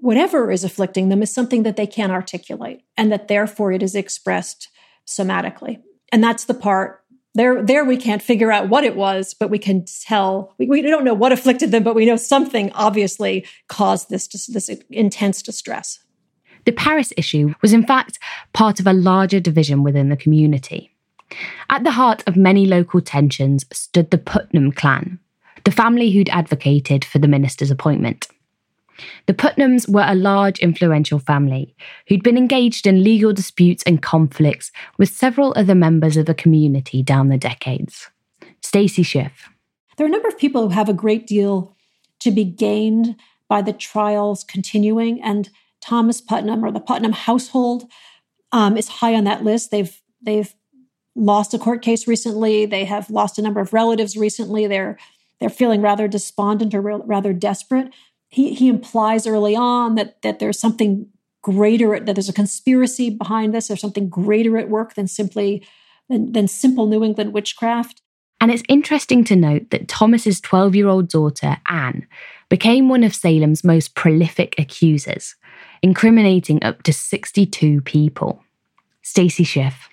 whatever 0.00 0.52
is 0.52 0.62
afflicting 0.62 1.08
them 1.08 1.22
is 1.22 1.34
something 1.34 1.64
that 1.64 1.74
they 1.74 1.86
can't 1.86 2.12
articulate 2.12 2.82
and 2.96 3.10
that 3.10 3.26
therefore 3.26 3.72
it 3.72 3.82
is 3.82 3.96
expressed 3.96 4.68
somatically. 5.06 5.82
And 6.12 6.22
that's 6.22 6.44
the 6.44 6.54
part 6.54 7.02
there, 7.34 7.62
there 7.62 7.84
we 7.84 7.96
can't 7.96 8.22
figure 8.22 8.50
out 8.50 8.68
what 8.68 8.84
it 8.84 8.96
was, 8.96 9.34
but 9.34 9.50
we 9.50 9.58
can 9.58 9.84
tell. 10.06 10.54
We, 10.58 10.66
we 10.66 10.82
don't 10.82 11.04
know 11.04 11.14
what 11.14 11.32
afflicted 11.32 11.70
them, 11.70 11.82
but 11.82 11.94
we 11.94 12.06
know 12.06 12.16
something 12.16 12.72
obviously 12.72 13.46
caused 13.68 14.10
this 14.10 14.26
this 14.26 14.70
intense 14.90 15.42
distress. 15.42 16.00
The 16.64 16.72
Parris 16.72 17.12
issue 17.16 17.54
was, 17.62 17.72
in 17.72 17.86
fact, 17.86 18.18
part 18.52 18.80
of 18.80 18.86
a 18.86 18.92
larger 18.92 19.40
division 19.40 19.82
within 19.82 20.08
the 20.08 20.16
community. 20.16 20.94
At 21.70 21.84
the 21.84 21.92
heart 21.92 22.22
of 22.26 22.36
many 22.36 22.66
local 22.66 23.00
tensions 23.00 23.64
stood 23.72 24.10
the 24.10 24.18
Putnam 24.18 24.72
clan, 24.72 25.18
the 25.64 25.70
family 25.70 26.10
who'd 26.10 26.28
advocated 26.30 27.04
for 27.04 27.18
the 27.18 27.28
minister's 27.28 27.70
appointment. 27.70 28.28
The 29.26 29.34
Putnams 29.34 29.88
were 29.88 30.04
a 30.06 30.14
large, 30.14 30.58
influential 30.58 31.18
family 31.18 31.74
who'd 32.08 32.22
been 32.22 32.36
engaged 32.36 32.86
in 32.86 33.04
legal 33.04 33.32
disputes 33.32 33.82
and 33.84 34.02
conflicts 34.02 34.72
with 34.98 35.08
several 35.08 35.52
other 35.56 35.74
members 35.74 36.16
of 36.16 36.26
the 36.26 36.34
community 36.34 37.02
down 37.02 37.28
the 37.28 37.38
decades. 37.38 38.10
Stacy 38.62 39.02
Schiff. 39.02 39.48
There 39.96 40.06
are 40.06 40.08
a 40.08 40.12
number 40.12 40.28
of 40.28 40.38
people 40.38 40.62
who 40.62 40.68
have 40.74 40.88
a 40.88 40.94
great 40.94 41.26
deal 41.26 41.76
to 42.20 42.30
be 42.30 42.44
gained 42.44 43.16
by 43.48 43.62
the 43.62 43.72
trials 43.72 44.44
continuing, 44.44 45.22
and 45.22 45.48
Thomas 45.80 46.20
Putnam 46.20 46.64
or 46.64 46.70
the 46.70 46.80
Putnam 46.80 47.12
household 47.12 47.84
um, 48.52 48.76
is 48.76 48.88
high 48.88 49.14
on 49.14 49.24
that 49.24 49.44
list. 49.44 49.70
They've 49.70 50.00
they've 50.20 50.54
lost 51.14 51.54
a 51.54 51.58
court 51.58 51.82
case 51.82 52.06
recently. 52.06 52.66
They 52.66 52.84
have 52.84 53.10
lost 53.10 53.38
a 53.38 53.42
number 53.42 53.60
of 53.60 53.72
relatives 53.72 54.16
recently. 54.16 54.66
They're 54.66 54.98
they're 55.40 55.48
feeling 55.48 55.82
rather 55.82 56.08
despondent 56.08 56.74
or 56.74 56.80
rather 56.80 57.32
desperate. 57.32 57.92
He 58.28 58.54
he 58.54 58.68
implies 58.68 59.26
early 59.26 59.56
on 59.56 59.94
that 59.94 60.20
that 60.22 60.38
there's 60.38 60.58
something 60.58 61.08
greater 61.42 61.98
that 61.98 62.14
there's 62.14 62.28
a 62.28 62.32
conspiracy 62.34 63.10
behind 63.10 63.54
this. 63.54 63.68
There's 63.68 63.80
something 63.80 64.08
greater 64.08 64.58
at 64.58 64.68
work 64.68 64.94
than 64.94 65.08
simply 65.08 65.66
than, 66.08 66.32
than 66.32 66.48
simple 66.48 66.86
New 66.86 67.04
England 67.04 67.32
witchcraft. 67.32 68.02
And 68.40 68.50
it's 68.50 68.62
interesting 68.68 69.24
to 69.24 69.36
note 69.36 69.70
that 69.70 69.88
Thomas's 69.88 70.40
12 70.40 70.74
year 70.74 70.88
old 70.88 71.08
daughter, 71.08 71.56
Anne, 71.66 72.06
became 72.48 72.88
one 72.88 73.04
of 73.04 73.14
Salem's 73.14 73.64
most 73.64 73.94
prolific 73.94 74.54
accusers, 74.58 75.34
incriminating 75.82 76.62
up 76.62 76.82
to 76.84 76.92
62 76.92 77.80
people. 77.82 78.42
Stacy 79.02 79.44
Schiff. 79.44 79.88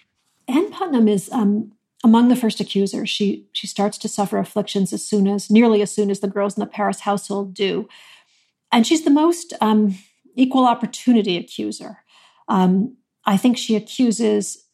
Anne 0.47 0.69
Putnam 0.71 1.07
is 1.07 1.29
um, 1.31 1.71
among 2.03 2.27
the 2.27 2.35
first 2.35 2.59
accusers. 2.59 3.09
She, 3.09 3.45
she 3.51 3.65
starts 3.65 3.97
to 3.99 4.07
suffer 4.07 4.37
afflictions 4.37 4.93
as 4.93 5.05
soon 5.05 5.27
as, 5.27 5.49
nearly 5.49 5.81
as 5.81 5.91
soon 5.91 6.11
as 6.11 6.19
the 6.19 6.27
girls 6.27 6.55
in 6.55 6.59
the 6.59 6.67
Parris 6.67 7.01
household 7.01 7.53
do. 7.53 7.87
And 8.75 8.85
she's 8.85 9.05
the 9.05 9.09
most 9.09 9.53
um, 9.61 9.97
equal 10.35 10.65
opportunity 10.65 11.37
accuser. 11.37 11.99
Um, 12.49 12.97
I 13.25 13.37
think 13.37 13.57
she 13.57 13.77
accuses 13.77 14.65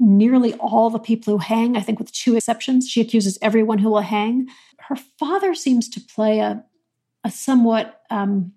nearly 0.00 0.54
all 0.54 0.88
the 0.88 0.98
people 0.98 1.34
who 1.34 1.38
hang, 1.38 1.76
I 1.76 1.80
think 1.80 1.98
with 1.98 2.10
two 2.12 2.34
exceptions. 2.34 2.88
She 2.88 3.02
accuses 3.02 3.38
everyone 3.42 3.78
who 3.78 3.90
will 3.90 4.00
hang. 4.00 4.48
Her 4.78 4.96
father 4.96 5.54
seems 5.54 5.90
to 5.90 6.00
play 6.00 6.38
a, 6.38 6.64
a 7.24 7.30
somewhat 7.30 8.00
um, 8.08 8.54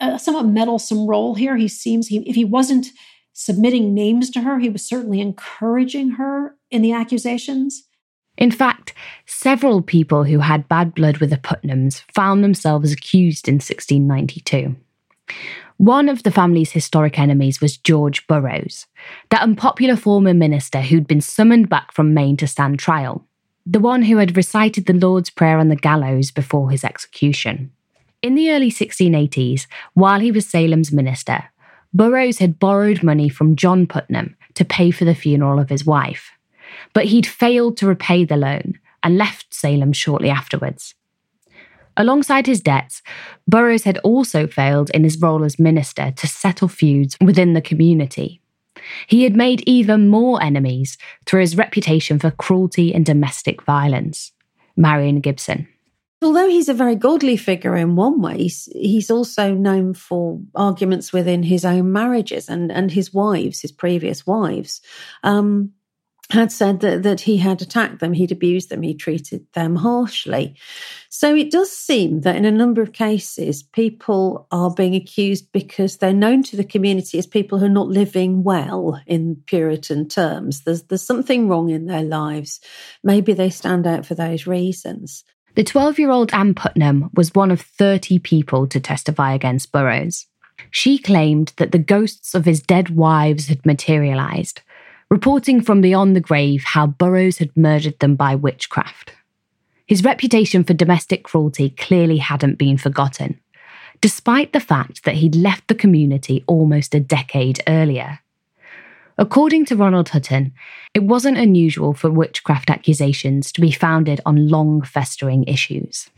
a 0.00 0.20
somewhat 0.20 0.46
meddlesome 0.46 1.08
role 1.08 1.34
here. 1.34 1.56
He 1.56 1.66
seems 1.66 2.06
he 2.06 2.18
if 2.28 2.36
he 2.36 2.44
wasn't 2.44 2.86
submitting 3.32 3.92
names 3.92 4.30
to 4.30 4.42
her, 4.42 4.60
he 4.60 4.68
was 4.68 4.86
certainly 4.86 5.20
encouraging 5.20 6.10
her 6.10 6.54
in 6.70 6.80
the 6.80 6.92
accusations. 6.92 7.87
In 8.38 8.52
fact, 8.52 8.94
several 9.26 9.82
people 9.82 10.22
who 10.22 10.38
had 10.38 10.68
bad 10.68 10.94
blood 10.94 11.18
with 11.18 11.30
the 11.30 11.36
Putnams 11.36 12.02
found 12.14 12.42
themselves 12.42 12.92
accused 12.92 13.48
in 13.48 13.56
1692. 13.56 14.76
One 15.76 16.08
of 16.08 16.22
the 16.22 16.30
family's 16.30 16.70
historic 16.70 17.18
enemies 17.18 17.60
was 17.60 17.76
George 17.76 18.26
Burroughs, 18.28 18.86
the 19.30 19.42
unpopular 19.42 19.96
former 19.96 20.34
minister 20.34 20.80
who'd 20.80 21.08
been 21.08 21.20
summoned 21.20 21.68
back 21.68 21.92
from 21.92 22.14
Maine 22.14 22.36
to 22.36 22.46
stand 22.46 22.78
trial, 22.78 23.26
the 23.66 23.80
one 23.80 24.02
who 24.02 24.18
had 24.18 24.36
recited 24.36 24.86
the 24.86 24.92
Lord's 24.92 25.30
Prayer 25.30 25.58
on 25.58 25.68
the 25.68 25.76
gallows 25.76 26.30
before 26.30 26.70
his 26.70 26.84
execution. 26.84 27.72
In 28.22 28.36
the 28.36 28.52
early 28.52 28.70
1680s, 28.70 29.66
while 29.94 30.20
he 30.20 30.30
was 30.30 30.48
Salem's 30.48 30.92
minister, 30.92 31.44
Burroughs 31.92 32.38
had 32.38 32.60
borrowed 32.60 33.02
money 33.02 33.28
from 33.28 33.56
John 33.56 33.86
Putnam 33.86 34.36
to 34.54 34.64
pay 34.64 34.92
for 34.92 35.04
the 35.04 35.14
funeral 35.14 35.58
of 35.58 35.70
his 35.70 35.84
wife. 35.84 36.30
But 36.92 37.06
he'd 37.06 37.26
failed 37.26 37.76
to 37.78 37.86
repay 37.86 38.24
the 38.24 38.36
loan 38.36 38.78
and 39.02 39.18
left 39.18 39.54
Salem 39.54 39.92
shortly 39.92 40.30
afterwards. 40.30 40.94
Alongside 41.96 42.46
his 42.46 42.60
debts, 42.60 43.02
Burroughs 43.48 43.84
had 43.84 43.98
also 43.98 44.46
failed 44.46 44.90
in 44.90 45.02
his 45.02 45.20
role 45.20 45.44
as 45.44 45.58
minister 45.58 46.12
to 46.12 46.26
settle 46.26 46.68
feuds 46.68 47.16
within 47.20 47.54
the 47.54 47.60
community. 47.60 48.40
He 49.08 49.24
had 49.24 49.34
made 49.34 49.62
even 49.66 50.08
more 50.08 50.40
enemies 50.42 50.96
through 51.26 51.40
his 51.40 51.56
reputation 51.56 52.20
for 52.20 52.30
cruelty 52.30 52.94
and 52.94 53.04
domestic 53.04 53.62
violence. 53.62 54.32
Marion 54.76 55.20
Gibson. 55.20 55.66
Although 56.22 56.48
he's 56.48 56.68
a 56.68 56.74
very 56.74 56.96
godly 56.96 57.36
figure 57.36 57.76
in 57.76 57.94
one 57.94 58.20
way, 58.20 58.48
he's 58.72 59.10
also 59.10 59.54
known 59.54 59.94
for 59.94 60.40
arguments 60.54 61.12
within 61.12 61.44
his 61.44 61.64
own 61.64 61.92
marriages 61.92 62.48
and, 62.48 62.72
and 62.72 62.90
his 62.90 63.12
wives, 63.12 63.60
his 63.60 63.70
previous 63.70 64.26
wives. 64.26 64.80
Um, 65.22 65.72
had 66.30 66.52
said 66.52 66.80
that, 66.80 67.02
that 67.04 67.20
he 67.20 67.38
had 67.38 67.62
attacked 67.62 68.00
them, 68.00 68.12
he'd 68.12 68.32
abused 68.32 68.68
them, 68.68 68.82
he 68.82 68.94
treated 68.94 69.46
them 69.54 69.76
harshly. 69.76 70.56
So 71.08 71.34
it 71.34 71.50
does 71.50 71.72
seem 71.72 72.20
that 72.20 72.36
in 72.36 72.44
a 72.44 72.50
number 72.50 72.82
of 72.82 72.92
cases, 72.92 73.62
people 73.62 74.46
are 74.50 74.70
being 74.70 74.94
accused 74.94 75.50
because 75.52 75.96
they're 75.96 76.12
known 76.12 76.42
to 76.44 76.56
the 76.56 76.64
community 76.64 77.18
as 77.18 77.26
people 77.26 77.58
who 77.58 77.64
are 77.64 77.70
not 77.70 77.88
living 77.88 78.42
well 78.42 79.00
in 79.06 79.36
Puritan 79.46 80.06
terms. 80.06 80.62
There's, 80.62 80.82
there's 80.84 81.02
something 81.02 81.48
wrong 81.48 81.70
in 81.70 81.86
their 81.86 82.04
lives. 82.04 82.60
Maybe 83.02 83.32
they 83.32 83.50
stand 83.50 83.86
out 83.86 84.04
for 84.04 84.14
those 84.14 84.46
reasons. 84.46 85.24
The 85.54 85.64
12 85.64 85.98
year 85.98 86.10
old 86.10 86.32
Anne 86.34 86.54
Putnam 86.54 87.10
was 87.14 87.34
one 87.34 87.50
of 87.50 87.62
30 87.62 88.18
people 88.18 88.66
to 88.68 88.78
testify 88.78 89.32
against 89.32 89.72
Burroughs. 89.72 90.26
She 90.70 90.98
claimed 90.98 91.52
that 91.56 91.72
the 91.72 91.78
ghosts 91.78 92.34
of 92.34 92.44
his 92.44 92.60
dead 92.60 92.90
wives 92.90 93.46
had 93.46 93.64
materialized 93.64 94.60
reporting 95.10 95.62
from 95.62 95.80
beyond 95.80 96.14
the 96.14 96.20
grave 96.20 96.64
how 96.64 96.86
Burroughs 96.86 97.38
had 97.38 97.56
murdered 97.56 97.98
them 97.98 98.14
by 98.14 98.34
witchcraft. 98.34 99.12
His 99.86 100.04
reputation 100.04 100.64
for 100.64 100.74
domestic 100.74 101.24
cruelty 101.24 101.70
clearly 101.70 102.18
hadn't 102.18 102.58
been 102.58 102.76
forgotten, 102.76 103.40
despite 104.02 104.52
the 104.52 104.60
fact 104.60 105.04
that 105.04 105.14
he'd 105.16 105.34
left 105.34 105.66
the 105.68 105.74
community 105.74 106.44
almost 106.46 106.94
a 106.94 107.00
decade 107.00 107.60
earlier. 107.66 108.20
According 109.16 109.64
to 109.66 109.76
Ronald 109.76 110.10
Hutton, 110.10 110.52
it 110.94 111.02
wasn't 111.02 111.38
unusual 111.38 111.94
for 111.94 112.10
witchcraft 112.10 112.70
accusations 112.70 113.50
to 113.52 113.60
be 113.60 113.72
founded 113.72 114.20
on 114.26 114.48
long 114.48 114.82
festering 114.82 115.44
issues. 115.44 116.10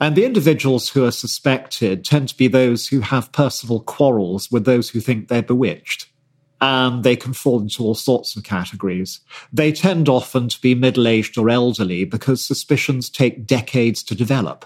And 0.00 0.14
the 0.14 0.26
individuals 0.26 0.90
who 0.90 1.06
are 1.06 1.12
suspected 1.12 2.04
tend 2.04 2.28
to 2.28 2.36
be 2.36 2.48
those 2.48 2.88
who 2.88 3.00
have 3.00 3.32
personal 3.32 3.80
quarrels 3.80 4.50
with 4.50 4.66
those 4.66 4.90
who 4.90 5.00
think 5.00 5.28
they're 5.28 5.42
bewitched 5.42 6.08
and 6.60 7.04
they 7.04 7.16
can 7.16 7.32
fall 7.32 7.60
into 7.60 7.82
all 7.82 7.94
sorts 7.94 8.36
of 8.36 8.44
categories. 8.44 9.20
They 9.52 9.72
tend 9.72 10.08
often 10.08 10.48
to 10.48 10.60
be 10.60 10.74
middle 10.74 11.06
aged 11.06 11.36
or 11.36 11.50
elderly 11.50 12.04
because 12.04 12.42
suspicions 12.42 13.10
take 13.10 13.46
decades 13.46 14.02
to 14.04 14.14
develop. 14.14 14.64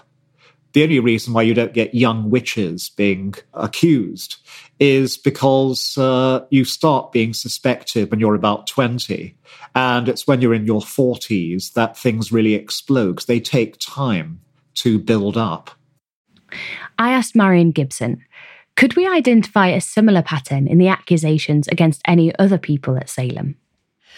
The 0.73 0.83
only 0.83 0.99
reason 0.99 1.33
why 1.33 1.41
you 1.41 1.53
don't 1.53 1.73
get 1.73 1.93
young 1.93 2.29
witches 2.29 2.89
being 2.89 3.35
accused 3.53 4.37
is 4.79 5.17
because 5.17 5.97
uh, 5.97 6.45
you 6.49 6.63
start 6.63 7.11
being 7.11 7.33
suspected 7.33 8.09
when 8.09 8.21
you're 8.21 8.35
about 8.35 8.67
20. 8.67 9.35
And 9.75 10.07
it's 10.07 10.25
when 10.25 10.41
you're 10.41 10.53
in 10.53 10.65
your 10.65 10.81
40s 10.81 11.73
that 11.73 11.97
things 11.97 12.31
really 12.31 12.53
explode 12.53 13.19
they 13.27 13.39
take 13.39 13.77
time 13.79 14.39
to 14.75 14.97
build 14.97 15.35
up. 15.35 15.71
I 16.97 17.11
asked 17.11 17.35
Marion 17.35 17.71
Gibson 17.71 18.23
could 18.75 18.95
we 18.95 19.07
identify 19.07 19.67
a 19.67 19.81
similar 19.81 20.21
pattern 20.21 20.67
in 20.67 20.77
the 20.77 20.87
accusations 20.87 21.67
against 21.67 22.01
any 22.05 22.35
other 22.37 22.57
people 22.57 22.97
at 22.97 23.09
Salem? 23.09 23.55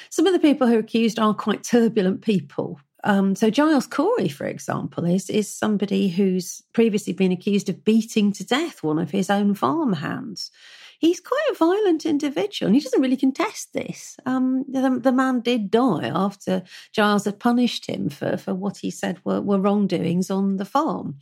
Some 0.10 0.28
of 0.28 0.34
the 0.34 0.39
people 0.39 0.68
who 0.68 0.76
are 0.76 0.80
accused 0.80 1.20
are 1.20 1.34
quite 1.34 1.63
turbulent 1.63 2.22
people. 2.22 2.80
Um, 3.04 3.36
so 3.36 3.50
Giles 3.50 3.88
Corey, 3.88 4.30
for 4.30 4.46
example, 4.46 5.06
is 5.06 5.30
is 5.30 5.54
somebody 5.54 6.08
who's 6.08 6.63
previously 6.74 7.13
been 7.13 7.32
accused 7.32 7.68
of 7.68 7.84
beating 7.84 8.32
to 8.34 8.46
death 8.46 8.82
one 8.82 9.00
of 9.00 9.12
his 9.12 9.30
own 9.30 9.56
farm 9.56 9.94
hands. 9.94 10.52
He's 11.00 11.20
quite 11.20 11.50
a 11.52 11.56
violent 11.56 12.06
individual, 12.06 12.68
and 12.68 12.76
he 12.76 12.82
doesn't 12.82 13.02
really 13.02 13.18
contest 13.18 13.74
this. 13.74 14.16
Um, 14.26 14.63
the, 14.70 15.00
the, 15.02 15.12
man 15.12 15.42
did 15.42 15.70
die 15.70 16.10
after 16.13 16.63
Giles 16.94 17.26
had 17.26 17.39
punished 17.39 17.88
him 17.88 18.08
for, 18.08 18.38
for 18.38 18.54
what 18.54 18.78
he 18.78 18.89
said 18.89 19.20
were, 19.26 19.42
were 19.42 19.60
wrongdoings 19.60 20.32
on 20.32 20.56
the 20.56 20.63
farm. 20.63 21.20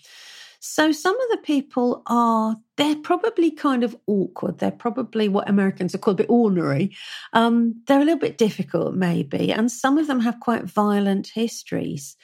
So 0.64 0.92
some 0.92 1.20
of 1.20 1.30
the 1.32 1.44
people 1.44 2.04
are, 2.06 2.56
they're 2.78 2.96
probably 2.96 3.50
kind 3.50 3.84
of 3.84 3.98
awkward. 4.06 4.60
They're 4.60 4.70
probably 4.70 5.28
what 5.28 5.50
Americans 5.50 5.96
are 5.96 5.98
called 5.98 6.20
a 6.20 6.24
bit 6.24 6.30
ornery. 6.30 6.96
Um, 7.34 7.82
they're 7.88 8.00
a 8.00 8.06
little 8.06 8.20
bit 8.20 8.38
difficult, 8.38 8.94
maybe. 8.94 9.52
And 9.52 9.72
some 9.72 9.98
of 9.98 10.06
them 10.06 10.20
have 10.20 10.40
quite 10.40 10.66
violent 10.66 11.30
histories. 11.34 12.16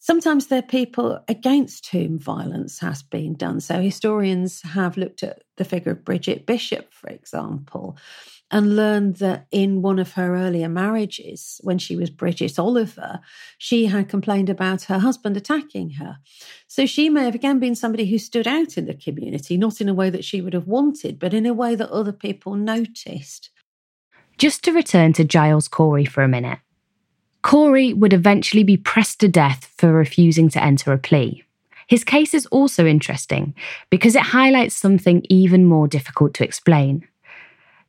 Sometimes 0.00 0.46
they're 0.48 0.60
people 0.60 1.24
against 1.28 1.86
whom 1.86 2.18
violence 2.18 2.78
has 2.80 3.02
been 3.02 3.34
done. 3.36 3.58
So 3.60 3.80
historians 3.80 4.60
have 4.60 4.98
looked 4.98 5.22
at 5.22 5.42
the 5.56 5.64
figure 5.64 5.92
of 5.92 6.04
Bridget 6.04 6.44
Bishop, 6.44 6.92
for 6.92 7.08
example, 7.08 7.96
and 8.50 8.76
learned 8.76 9.16
that 9.16 9.46
in 9.50 9.82
one 9.82 9.98
of 9.98 10.12
her 10.12 10.34
earlier 10.34 10.68
marriages, 10.68 11.60
when 11.62 11.78
she 11.78 11.96
was 11.96 12.10
Bridget 12.10 12.58
Oliver, 12.58 13.20
she 13.58 13.86
had 13.86 14.08
complained 14.08 14.48
about 14.48 14.84
her 14.84 14.98
husband 14.98 15.36
attacking 15.36 15.90
her. 15.90 16.18
So 16.66 16.86
she 16.86 17.10
may 17.10 17.24
have 17.24 17.34
again 17.34 17.58
been 17.58 17.74
somebody 17.74 18.06
who 18.06 18.18
stood 18.18 18.46
out 18.46 18.78
in 18.78 18.86
the 18.86 18.94
community, 18.94 19.56
not 19.58 19.80
in 19.80 19.88
a 19.88 19.94
way 19.94 20.08
that 20.10 20.24
she 20.24 20.40
would 20.40 20.54
have 20.54 20.66
wanted, 20.66 21.18
but 21.18 21.34
in 21.34 21.44
a 21.44 21.54
way 21.54 21.74
that 21.74 21.90
other 21.90 22.12
people 22.12 22.54
noticed. 22.54 23.50
Just 24.38 24.64
to 24.64 24.72
return 24.72 25.12
to 25.14 25.24
Giles 25.24 25.68
Corey 25.68 26.04
for 26.04 26.22
a 26.22 26.28
minute. 26.28 26.60
Corey 27.42 27.92
would 27.92 28.12
eventually 28.12 28.64
be 28.64 28.76
pressed 28.76 29.20
to 29.20 29.28
death 29.28 29.72
for 29.76 29.92
refusing 29.92 30.48
to 30.50 30.62
enter 30.62 30.92
a 30.92 30.98
plea. 30.98 31.44
His 31.86 32.04
case 32.04 32.34
is 32.34 32.46
also 32.46 32.86
interesting 32.86 33.54
because 33.90 34.14
it 34.14 34.22
highlights 34.22 34.74
something 34.74 35.24
even 35.28 35.64
more 35.64 35.88
difficult 35.88 36.34
to 36.34 36.44
explain 36.44 37.06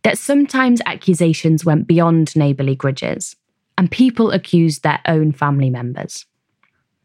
that 0.04 0.18
sometimes 0.18 0.82
accusations 0.86 1.66
went 1.66 1.88
beyond 1.88 2.36
neighbourly 2.36 2.76
grudges, 2.76 3.36
and 3.78 3.92
people 3.92 4.32
accused 4.32 4.84
their 4.84 5.00
own 5.06 5.32
family 5.32 5.70
members. 5.70 6.26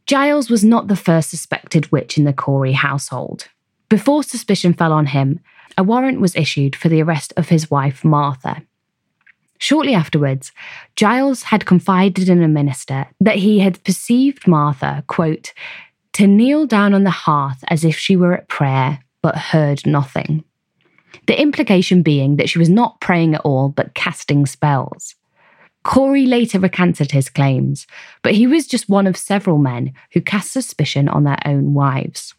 Giles 0.06 0.50
was 0.50 0.64
not 0.64 0.88
the 0.88 0.96
first 0.96 1.30
suspected 1.30 1.90
witch 1.90 2.18
in 2.18 2.24
the 2.24 2.32
Corey 2.32 2.72
household. 2.72 3.48
Before 3.88 4.22
suspicion 4.22 4.74
fell 4.74 4.92
on 4.92 5.06
him, 5.06 5.40
a 5.78 5.82
warrant 5.82 6.20
was 6.20 6.36
issued 6.36 6.76
for 6.76 6.88
the 6.88 7.02
arrest 7.02 7.32
of 7.36 7.48
his 7.48 7.70
wife, 7.70 8.04
Martha. 8.04 8.62
Shortly 9.58 9.94
afterwards, 9.94 10.52
Giles 10.94 11.44
had 11.44 11.64
confided 11.64 12.28
in 12.28 12.42
a 12.42 12.48
minister 12.48 13.06
that 13.20 13.36
he 13.36 13.60
had 13.60 13.82
perceived 13.84 14.46
Martha, 14.46 15.04
quote, 15.06 15.52
to 16.14 16.26
kneel 16.26 16.66
down 16.66 16.92
on 16.94 17.04
the 17.04 17.10
hearth 17.10 17.64
as 17.68 17.84
if 17.84 17.98
she 17.98 18.16
were 18.16 18.34
at 18.34 18.48
prayer, 18.48 19.00
but 19.22 19.36
heard 19.36 19.86
nothing. 19.86 20.44
The 21.26 21.40
implication 21.40 22.02
being 22.02 22.36
that 22.36 22.48
she 22.48 22.58
was 22.58 22.68
not 22.68 23.00
praying 23.00 23.34
at 23.34 23.40
all, 23.42 23.68
but 23.68 23.94
casting 23.94 24.46
spells. 24.46 25.14
Corey 25.84 26.24
later 26.24 26.58
recanted 26.58 27.12
his 27.12 27.28
claims, 27.28 27.86
but 28.22 28.34
he 28.34 28.46
was 28.46 28.66
just 28.66 28.88
one 28.88 29.06
of 29.06 29.16
several 29.16 29.58
men 29.58 29.92
who 30.12 30.20
cast 30.20 30.50
suspicion 30.50 31.08
on 31.08 31.24
their 31.24 31.38
own 31.44 31.74
wives. 31.74 32.34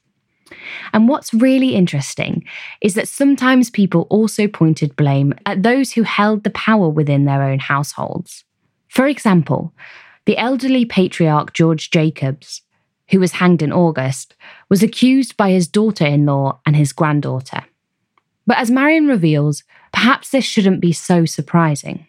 And 0.94 1.08
what's 1.08 1.34
really 1.34 1.76
interesting 1.76 2.44
is 2.82 2.96
that 2.96 3.08
sometimes 3.08 3.70
people 3.70 4.08
also 4.10 4.48
pointed 4.48 4.96
blame 4.96 5.34
at 5.46 5.64
those 5.64 5.92
who 5.94 6.04
held 6.04 6.44
the 6.44 6.50
power 6.52 6.90
within 6.90 7.26
their 7.26 7.44
own 7.44 7.60
households. 7.60 8.44
For 8.88 9.08
example, 9.08 9.74
the 10.26 10.38
elderly 10.38 10.86
patriarch 10.86 11.54
George 11.54 11.92
Jacobs, 11.92 12.62
who 13.10 13.20
was 13.20 13.34
hanged 13.34 13.62
in 13.62 13.72
August, 13.72 14.36
was 14.70 14.82
accused 14.82 15.38
by 15.38 15.52
his 15.52 15.68
daughter 15.68 16.06
in 16.06 16.26
law 16.26 16.60
and 16.66 16.76
his 16.76 16.94
granddaughter. 16.94 17.64
But 18.46 18.58
as 18.58 18.72
Marion 18.72 19.08
reveals, 19.08 19.64
perhaps 19.92 20.30
this 20.30 20.46
shouldn't 20.46 20.82
be 20.82 20.92
so 20.92 21.26
surprising 21.26 22.06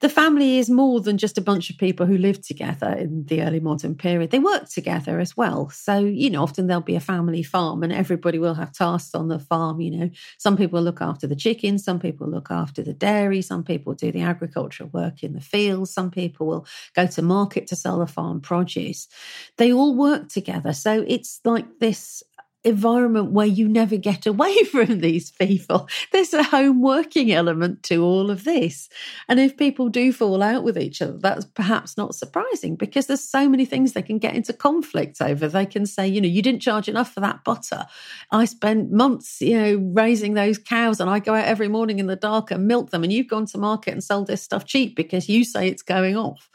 the 0.00 0.08
family 0.10 0.58
is 0.58 0.68
more 0.68 1.00
than 1.00 1.16
just 1.16 1.38
a 1.38 1.42
bunch 1.42 1.70
of 1.70 1.78
people 1.78 2.04
who 2.04 2.18
lived 2.18 2.44
together 2.44 2.92
in 2.92 3.24
the 3.24 3.42
early 3.42 3.60
modern 3.60 3.94
period. 3.94 4.30
They 4.30 4.38
work 4.38 4.68
together 4.68 5.18
as 5.18 5.36
well. 5.36 5.70
So, 5.70 6.00
you 6.00 6.28
know, 6.28 6.42
often 6.42 6.66
there'll 6.66 6.82
be 6.82 6.96
a 6.96 7.00
family 7.00 7.42
farm 7.42 7.82
and 7.82 7.92
everybody 7.92 8.38
will 8.38 8.54
have 8.54 8.72
tasks 8.72 9.14
on 9.14 9.28
the 9.28 9.38
farm. 9.38 9.80
You 9.80 9.90
know, 9.90 10.10
some 10.36 10.58
people 10.58 10.82
look 10.82 11.00
after 11.00 11.26
the 11.26 11.34
chickens, 11.34 11.82
some 11.82 11.98
people 11.98 12.28
look 12.28 12.50
after 12.50 12.82
the 12.82 12.92
dairy, 12.92 13.40
some 13.40 13.64
people 13.64 13.94
do 13.94 14.12
the 14.12 14.20
agricultural 14.20 14.90
work 14.92 15.22
in 15.22 15.32
the 15.32 15.40
fields, 15.40 15.92
some 15.92 16.10
people 16.10 16.46
will 16.46 16.66
go 16.94 17.06
to 17.06 17.22
market 17.22 17.66
to 17.68 17.76
sell 17.76 17.98
the 17.98 18.06
farm 18.06 18.42
produce. 18.42 19.08
They 19.56 19.72
all 19.72 19.96
work 19.96 20.28
together. 20.28 20.74
So 20.74 21.06
it's 21.08 21.40
like 21.44 21.78
this 21.80 22.22
environment 22.66 23.30
where 23.30 23.46
you 23.46 23.68
never 23.68 23.96
get 23.96 24.26
away 24.26 24.64
from 24.70 25.00
these 25.00 25.30
people. 25.30 25.88
There's 26.12 26.34
a 26.34 26.42
home 26.42 26.82
working 26.82 27.32
element 27.32 27.82
to 27.84 28.04
all 28.04 28.30
of 28.30 28.44
this. 28.44 28.88
And 29.28 29.38
if 29.38 29.56
people 29.56 29.88
do 29.88 30.12
fall 30.12 30.42
out 30.42 30.64
with 30.64 30.76
each 30.76 31.00
other, 31.00 31.16
that's 31.16 31.44
perhaps 31.44 31.96
not 31.96 32.14
surprising 32.14 32.76
because 32.76 33.06
there's 33.06 33.22
so 33.22 33.48
many 33.48 33.64
things 33.64 33.92
they 33.92 34.02
can 34.02 34.18
get 34.18 34.34
into 34.34 34.52
conflict 34.52 35.20
over. 35.20 35.48
They 35.48 35.66
can 35.66 35.86
say, 35.86 36.06
you 36.08 36.20
know, 36.20 36.28
you 36.28 36.42
didn't 36.42 36.60
charge 36.60 36.88
enough 36.88 37.14
for 37.14 37.20
that 37.20 37.44
butter. 37.44 37.86
I 38.30 38.44
spent 38.44 38.90
months, 38.90 39.40
you 39.40 39.58
know, 39.58 39.76
raising 39.92 40.34
those 40.34 40.58
cows 40.58 41.00
and 41.00 41.08
I 41.08 41.20
go 41.20 41.34
out 41.34 41.46
every 41.46 41.68
morning 41.68 41.98
in 41.98 42.06
the 42.06 42.16
dark 42.16 42.50
and 42.50 42.66
milk 42.66 42.90
them. 42.90 43.04
And 43.04 43.12
you've 43.12 43.28
gone 43.28 43.46
to 43.46 43.58
market 43.58 43.92
and 43.92 44.02
sold 44.02 44.26
this 44.26 44.42
stuff 44.42 44.64
cheap 44.64 44.96
because 44.96 45.28
you 45.28 45.44
say 45.44 45.68
it's 45.68 45.82
going 45.82 46.16
off. 46.16 46.50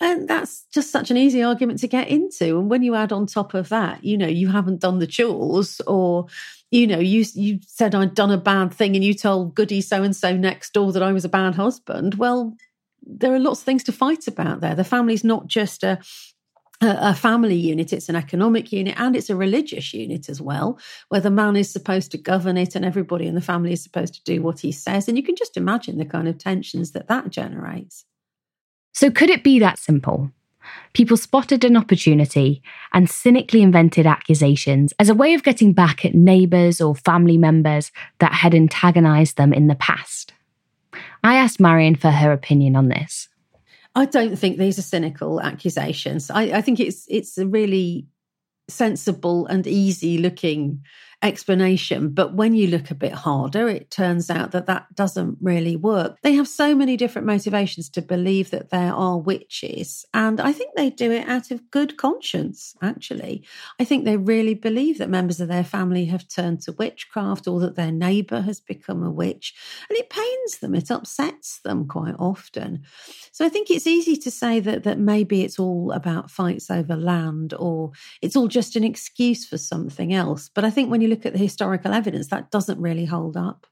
And 0.00 0.28
that's 0.28 0.64
just 0.72 0.92
such 0.92 1.10
an 1.10 1.16
easy 1.16 1.42
argument 1.42 1.80
to 1.80 1.88
get 1.88 2.08
into. 2.08 2.58
And 2.58 2.70
when 2.70 2.82
you 2.82 2.94
add 2.94 3.12
on 3.12 3.26
top 3.26 3.54
of 3.54 3.68
that, 3.70 4.04
you 4.04 4.16
know, 4.16 4.28
you 4.28 4.48
haven't 4.48 4.80
done 4.80 5.00
the 5.00 5.06
chores 5.06 5.80
or 5.86 6.26
you 6.70 6.86
know, 6.86 6.98
you 6.98 7.24
you 7.34 7.60
said 7.66 7.94
I'd 7.94 8.14
done 8.14 8.30
a 8.30 8.36
bad 8.36 8.72
thing 8.72 8.94
and 8.94 9.04
you 9.04 9.14
told 9.14 9.54
Goody 9.54 9.80
so 9.80 10.02
and 10.02 10.14
so 10.14 10.36
next 10.36 10.72
door 10.72 10.92
that 10.92 11.02
I 11.02 11.12
was 11.12 11.24
a 11.24 11.28
bad 11.28 11.54
husband. 11.54 12.14
Well, 12.14 12.56
there 13.02 13.34
are 13.34 13.38
lots 13.38 13.60
of 13.60 13.64
things 13.64 13.84
to 13.84 13.92
fight 13.92 14.28
about 14.28 14.60
there. 14.60 14.74
The 14.74 14.84
family's 14.84 15.24
not 15.24 15.46
just 15.46 15.82
a 15.82 15.98
a 16.80 17.12
family 17.12 17.56
unit, 17.56 17.92
it's 17.92 18.08
an 18.08 18.14
economic 18.14 18.70
unit 18.70 18.94
and 18.98 19.16
it's 19.16 19.30
a 19.30 19.34
religious 19.34 19.92
unit 19.92 20.28
as 20.28 20.40
well, 20.40 20.78
where 21.08 21.20
the 21.20 21.30
man 21.30 21.56
is 21.56 21.68
supposed 21.68 22.12
to 22.12 22.18
govern 22.18 22.56
it 22.56 22.76
and 22.76 22.84
everybody 22.84 23.26
in 23.26 23.34
the 23.34 23.40
family 23.40 23.72
is 23.72 23.82
supposed 23.82 24.14
to 24.14 24.22
do 24.22 24.42
what 24.42 24.60
he 24.60 24.70
says. 24.70 25.08
And 25.08 25.16
you 25.16 25.24
can 25.24 25.34
just 25.34 25.56
imagine 25.56 25.98
the 25.98 26.04
kind 26.04 26.28
of 26.28 26.38
tensions 26.38 26.92
that 26.92 27.08
that 27.08 27.30
generates. 27.30 28.04
So, 28.98 29.12
could 29.12 29.30
it 29.30 29.44
be 29.44 29.60
that 29.60 29.78
simple? 29.78 30.32
People 30.92 31.16
spotted 31.16 31.62
an 31.62 31.76
opportunity 31.76 32.64
and 32.92 33.08
cynically 33.08 33.62
invented 33.62 34.06
accusations 34.06 34.92
as 34.98 35.08
a 35.08 35.14
way 35.14 35.34
of 35.34 35.44
getting 35.44 35.72
back 35.72 36.04
at 36.04 36.16
neighbours 36.16 36.80
or 36.80 36.96
family 36.96 37.38
members 37.38 37.92
that 38.18 38.32
had 38.32 38.56
antagonised 38.56 39.36
them 39.36 39.52
in 39.52 39.68
the 39.68 39.76
past. 39.76 40.32
I 41.22 41.36
asked 41.36 41.60
Marion 41.60 41.94
for 41.94 42.10
her 42.10 42.32
opinion 42.32 42.74
on 42.74 42.88
this. 42.88 43.28
I 43.94 44.04
don't 44.04 44.34
think 44.34 44.58
these 44.58 44.80
are 44.80 44.82
cynical 44.82 45.40
accusations. 45.40 46.28
I, 46.28 46.58
I 46.58 46.60
think 46.60 46.80
it's 46.80 47.06
it's 47.08 47.38
a 47.38 47.46
really 47.46 48.08
sensible 48.66 49.46
and 49.46 49.64
easy 49.64 50.18
looking 50.18 50.82
explanation. 51.22 52.10
But 52.10 52.34
when 52.34 52.54
you 52.54 52.68
look 52.68 52.90
a 52.90 52.94
bit 52.94 53.12
harder, 53.12 53.68
it 53.68 53.90
turns 53.90 54.30
out 54.30 54.52
that 54.52 54.66
that 54.66 54.94
doesn't 54.94 55.38
really 55.40 55.74
work. 55.74 56.16
They 56.22 56.34
have 56.34 56.46
so 56.46 56.74
many 56.74 56.96
different 56.96 57.26
motivations 57.26 57.88
to 57.90 58.02
believe 58.02 58.50
that 58.50 58.70
there 58.70 58.92
are 58.92 59.18
witches. 59.18 60.06
And 60.14 60.40
I 60.40 60.52
think 60.52 60.74
they 60.76 60.90
do 60.90 61.10
it 61.10 61.28
out 61.28 61.50
of 61.50 61.70
good 61.70 61.96
conscience, 61.96 62.76
actually. 62.80 63.44
I 63.80 63.84
think 63.84 64.04
they 64.04 64.16
really 64.16 64.54
believe 64.54 64.98
that 64.98 65.10
members 65.10 65.40
of 65.40 65.48
their 65.48 65.64
family 65.64 66.04
have 66.06 66.28
turned 66.28 66.60
to 66.62 66.72
witchcraft 66.72 67.48
or 67.48 67.58
that 67.60 67.74
their 67.74 67.92
neighbour 67.92 68.42
has 68.42 68.60
become 68.60 69.02
a 69.02 69.10
witch. 69.10 69.54
And 69.88 69.98
it 69.98 70.10
pains 70.10 70.58
them, 70.58 70.74
it 70.74 70.90
upsets 70.90 71.58
them 71.60 71.88
quite 71.88 72.14
often. 72.18 72.84
So 73.32 73.44
I 73.44 73.48
think 73.48 73.70
it's 73.70 73.86
easy 73.86 74.16
to 74.16 74.30
say 74.30 74.60
that, 74.60 74.84
that 74.84 74.98
maybe 74.98 75.42
it's 75.42 75.58
all 75.58 75.90
about 75.92 76.30
fights 76.30 76.70
over 76.70 76.96
land 76.96 77.54
or 77.54 77.90
it's 78.22 78.36
all 78.36 78.48
just 78.48 78.76
an 78.76 78.84
excuse 78.84 79.46
for 79.46 79.58
something 79.58 80.12
else. 80.12 80.48
But 80.54 80.64
I 80.64 80.70
think 80.70 80.90
when 80.90 81.00
you 81.00 81.07
look 81.08 81.26
at 81.26 81.32
the 81.32 81.38
historical 81.38 81.92
evidence, 81.92 82.28
that 82.28 82.50
doesn't 82.50 82.80
really 82.80 83.06
hold 83.06 83.36
up. 83.36 83.66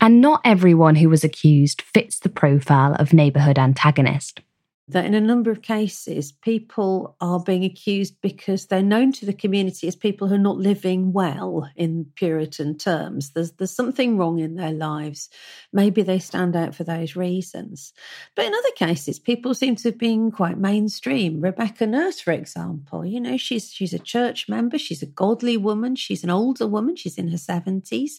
And 0.00 0.20
not 0.20 0.40
everyone 0.44 0.96
who 0.96 1.08
was 1.08 1.22
accused 1.22 1.82
fits 1.82 2.18
the 2.18 2.28
profile 2.28 2.94
of 2.94 3.12
neighbourhood 3.12 3.58
antagonist 3.58 4.40
that 4.88 5.04
in 5.04 5.14
a 5.14 5.20
number 5.20 5.50
of 5.50 5.62
cases, 5.62 6.32
people 6.32 7.16
are 7.20 7.38
being 7.38 7.64
accused 7.64 8.16
because 8.20 8.66
they're 8.66 8.82
known 8.82 9.12
to 9.12 9.24
the 9.24 9.32
community 9.32 9.86
as 9.86 9.94
people 9.94 10.26
who 10.26 10.34
are 10.34 10.38
not 10.38 10.56
living 10.56 11.12
well 11.12 11.70
in 11.76 12.06
Puritan 12.16 12.76
terms. 12.76 13.30
There's, 13.30 13.52
there's 13.52 13.70
something 13.70 14.18
wrong 14.18 14.40
in 14.40 14.56
their 14.56 14.72
lives. 14.72 15.28
Maybe 15.72 16.02
they 16.02 16.18
stand 16.18 16.56
out 16.56 16.74
for 16.74 16.82
those 16.82 17.14
reasons. 17.14 17.92
But 18.34 18.46
in 18.46 18.54
other 18.54 18.72
cases, 18.76 19.20
people 19.20 19.54
seem 19.54 19.76
to 19.76 19.88
have 19.90 19.98
been 19.98 20.32
quite 20.32 20.58
mainstream. 20.58 21.40
Rebecca 21.40 21.86
Nurse, 21.86 22.20
for 22.20 22.32
example, 22.32 23.06
you 23.06 23.20
know, 23.20 23.36
she's, 23.36 23.72
she's 23.72 23.94
a 23.94 24.00
church 24.00 24.48
member, 24.48 24.78
she's 24.78 25.02
a 25.02 25.06
godly 25.06 25.56
woman, 25.56 25.94
she's 25.94 26.24
an 26.24 26.30
older 26.30 26.66
woman, 26.66 26.96
she's 26.96 27.18
in 27.18 27.28
her 27.28 27.38
70s 27.38 28.14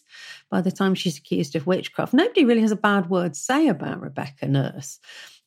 by 0.48 0.62
the 0.62 0.72
time 0.72 0.94
she's 0.94 1.18
accused 1.18 1.54
of 1.54 1.66
witchcraft. 1.66 2.14
Nobody 2.14 2.46
really 2.46 2.62
has 2.62 2.72
a 2.72 2.76
bad 2.76 3.10
word 3.10 3.34
to 3.34 3.40
say 3.40 3.68
about 3.68 4.00
Rebecca 4.00 4.48
Nurse. 4.48 4.98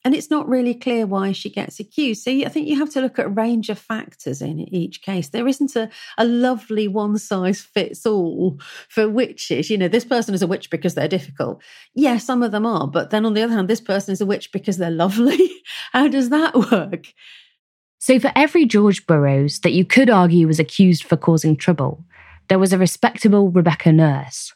And 0.08 0.16
it's 0.16 0.30
not 0.30 0.48
really 0.48 0.74
clear 0.74 1.06
why 1.06 1.34
she 1.34 1.50
gets 1.50 1.82
accused. 1.82 2.24
So 2.24 2.32
I 2.32 2.48
think 2.48 2.70
you 2.70 2.80
have 2.80 2.92
to 2.92 3.02
look 3.02 3.20
at 3.20 3.26
a 3.26 3.30
range 3.30 3.68
of 3.68 3.78
factors 3.78 4.42
in 4.42 4.62
each 4.74 5.02
case. 5.02 5.28
There 5.28 5.50
isn't 5.50 5.76
a, 5.76 5.90
a 6.18 6.24
lovely 6.24 6.88
one 6.88 7.18
size 7.18 7.60
fits 7.60 8.06
all 8.06 8.58
for 8.88 9.10
witches. 9.10 9.70
You 9.70 9.78
know, 9.78 9.90
this 9.90 10.06
person 10.06 10.34
is 10.34 10.42
a 10.42 10.48
witch 10.48 10.70
because 10.70 10.96
they're 10.96 11.10
difficult. 11.10 11.62
Yeah, 11.94 12.20
some 12.20 12.42
of 12.42 12.54
them 12.54 12.66
are. 12.66 12.88
But 12.88 13.10
then 13.10 13.26
on 13.26 13.34
the 13.34 13.42
other 13.42 13.52
hand, 13.52 13.68
this 13.68 13.82
person 13.82 14.14
is 14.14 14.22
a 14.22 14.26
witch 14.26 14.54
because 14.54 14.78
they're 14.78 14.90
lovely. 15.06 15.52
How 15.92 16.08
does 16.08 16.30
that 16.30 16.56
work? 16.72 17.08
So 18.00 18.18
for 18.18 18.32
every 18.34 18.66
George 18.66 19.06
Burroughs 19.08 19.60
that 19.60 19.74
you 19.74 19.84
could 19.84 20.10
argue 20.10 20.48
was 20.48 20.58
accused 20.58 21.04
for 21.04 21.18
causing 21.18 21.58
trouble, 21.58 22.06
there 22.48 22.60
was 22.60 22.72
a 22.72 22.78
respectable 22.78 23.52
Rebecca 23.52 23.92
Nurse. 23.92 24.54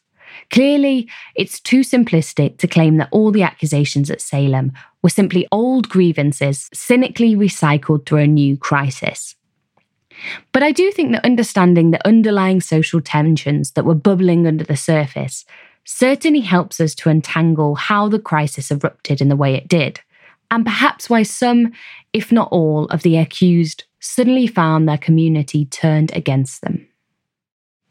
Clearly, 0.50 1.08
it's 1.36 1.60
too 1.60 1.82
simplistic 1.82 2.58
to 2.58 2.68
claim 2.68 2.98
that 2.98 3.10
all 3.12 3.32
the 3.32 3.44
accusations 3.44 4.10
at 4.10 4.22
Salem 4.22 4.74
were 5.02 5.10
simply 5.10 5.48
old 5.52 5.90
grievances 5.90 6.70
cynically 6.74 7.36
recycled 7.36 8.06
through 8.06 8.20
a 8.20 8.28
new 8.28 8.58
crisis. 8.58 9.36
But 10.52 10.64
I 10.64 10.72
do 10.72 10.92
think 10.92 11.12
that 11.12 11.26
understanding 11.26 11.92
the 11.92 12.06
underlying 12.08 12.62
social 12.62 13.02
tensions 13.02 13.72
that 13.72 13.86
were 13.86 13.96
bubbling 13.96 14.46
under 14.46 14.64
the 14.64 14.78
surface 14.78 15.46
certainly 15.84 16.42
helps 16.42 16.80
us 16.80 16.94
to 16.96 17.10
untangle 17.10 17.76
how 17.76 18.08
the 18.08 18.20
crisis 18.20 18.72
erupted 18.72 19.22
in 19.22 19.30
the 19.30 19.36
way 19.36 19.56
it 19.56 19.68
did, 19.68 20.02
and 20.52 20.66
perhaps 20.66 21.10
why 21.10 21.24
some, 21.24 21.72
if 22.14 22.32
not 22.32 22.50
all, 22.52 22.86
of 22.86 23.04
the 23.04 23.18
accused 23.18 23.86
suddenly 24.00 24.48
found 24.48 24.88
their 24.88 24.98
community 24.98 25.66
turned 25.66 26.16
against 26.16 26.62
them. 26.62 26.88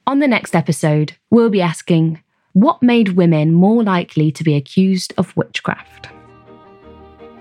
On 0.06 0.18
the 0.18 0.28
next 0.28 0.54
episode, 0.54 1.16
we'll 1.30 1.50
be 1.50 1.62
asking 1.62 2.22
what 2.60 2.82
made 2.82 3.10
women 3.10 3.54
more 3.54 3.82
likely 3.82 4.30
to 4.30 4.44
be 4.44 4.54
accused 4.54 5.14
of 5.16 5.34
witchcraft? 5.34 6.10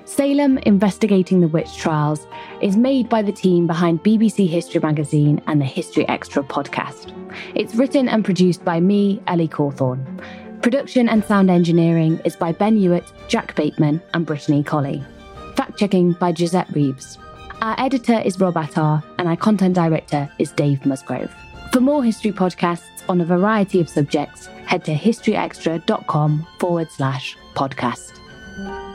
Salem 0.05 0.58
Investigating 0.60 1.41
the 1.41 1.47
Witch 1.49 1.75
Trials 1.75 2.25
is 2.62 2.77
made 2.77 3.10
by 3.10 3.21
the 3.21 3.32
team 3.34 3.67
behind 3.67 4.01
BBC 4.01 4.47
History 4.47 4.79
Magazine 4.79 5.41
and 5.45 5.60
the 5.60 5.65
History 5.65 6.08
Extra 6.08 6.41
podcast. 6.41 7.13
It's 7.53 7.75
written 7.75 8.08
and 8.08 8.23
produced 8.23 8.63
by 8.63 8.79
me, 8.79 9.21
Ellie 9.27 9.49
Cawthorne. 9.49 10.21
Production 10.62 11.10
and 11.10 11.23
sound 11.25 11.51
engineering 11.51 12.21
is 12.23 12.38
by 12.38 12.53
Ben 12.53 12.77
Hewitt, 12.77 13.12
Jack 13.27 13.55
Bateman, 13.55 14.01
and 14.13 14.25
Brittany 14.25 14.63
Colley. 14.63 15.03
Fact 15.58 15.77
checking 15.77 16.13
by 16.13 16.32
Gisette 16.32 16.73
Reeves. 16.73 17.17
Our 17.62 17.77
editor 17.77 18.21
is 18.21 18.39
Rob 18.39 18.55
Attar, 18.55 19.03
and 19.17 19.27
our 19.27 19.36
content 19.36 19.75
director 19.75 20.32
is 20.39 20.53
Dave 20.53 20.86
Musgrove. 20.86 21.34
For 21.73 21.82
more 21.82 22.05
history 22.05 22.32
podcasts 22.32 22.98
on 23.09 23.19
a 23.19 23.25
variety 23.25 23.81
of 23.81 23.89
subjects, 23.89 24.45
head 24.65 24.85
to 24.85 24.93
historyextra.com 24.93 26.47
forward 26.59 26.91
slash 26.91 27.37
podcast. 27.55 28.88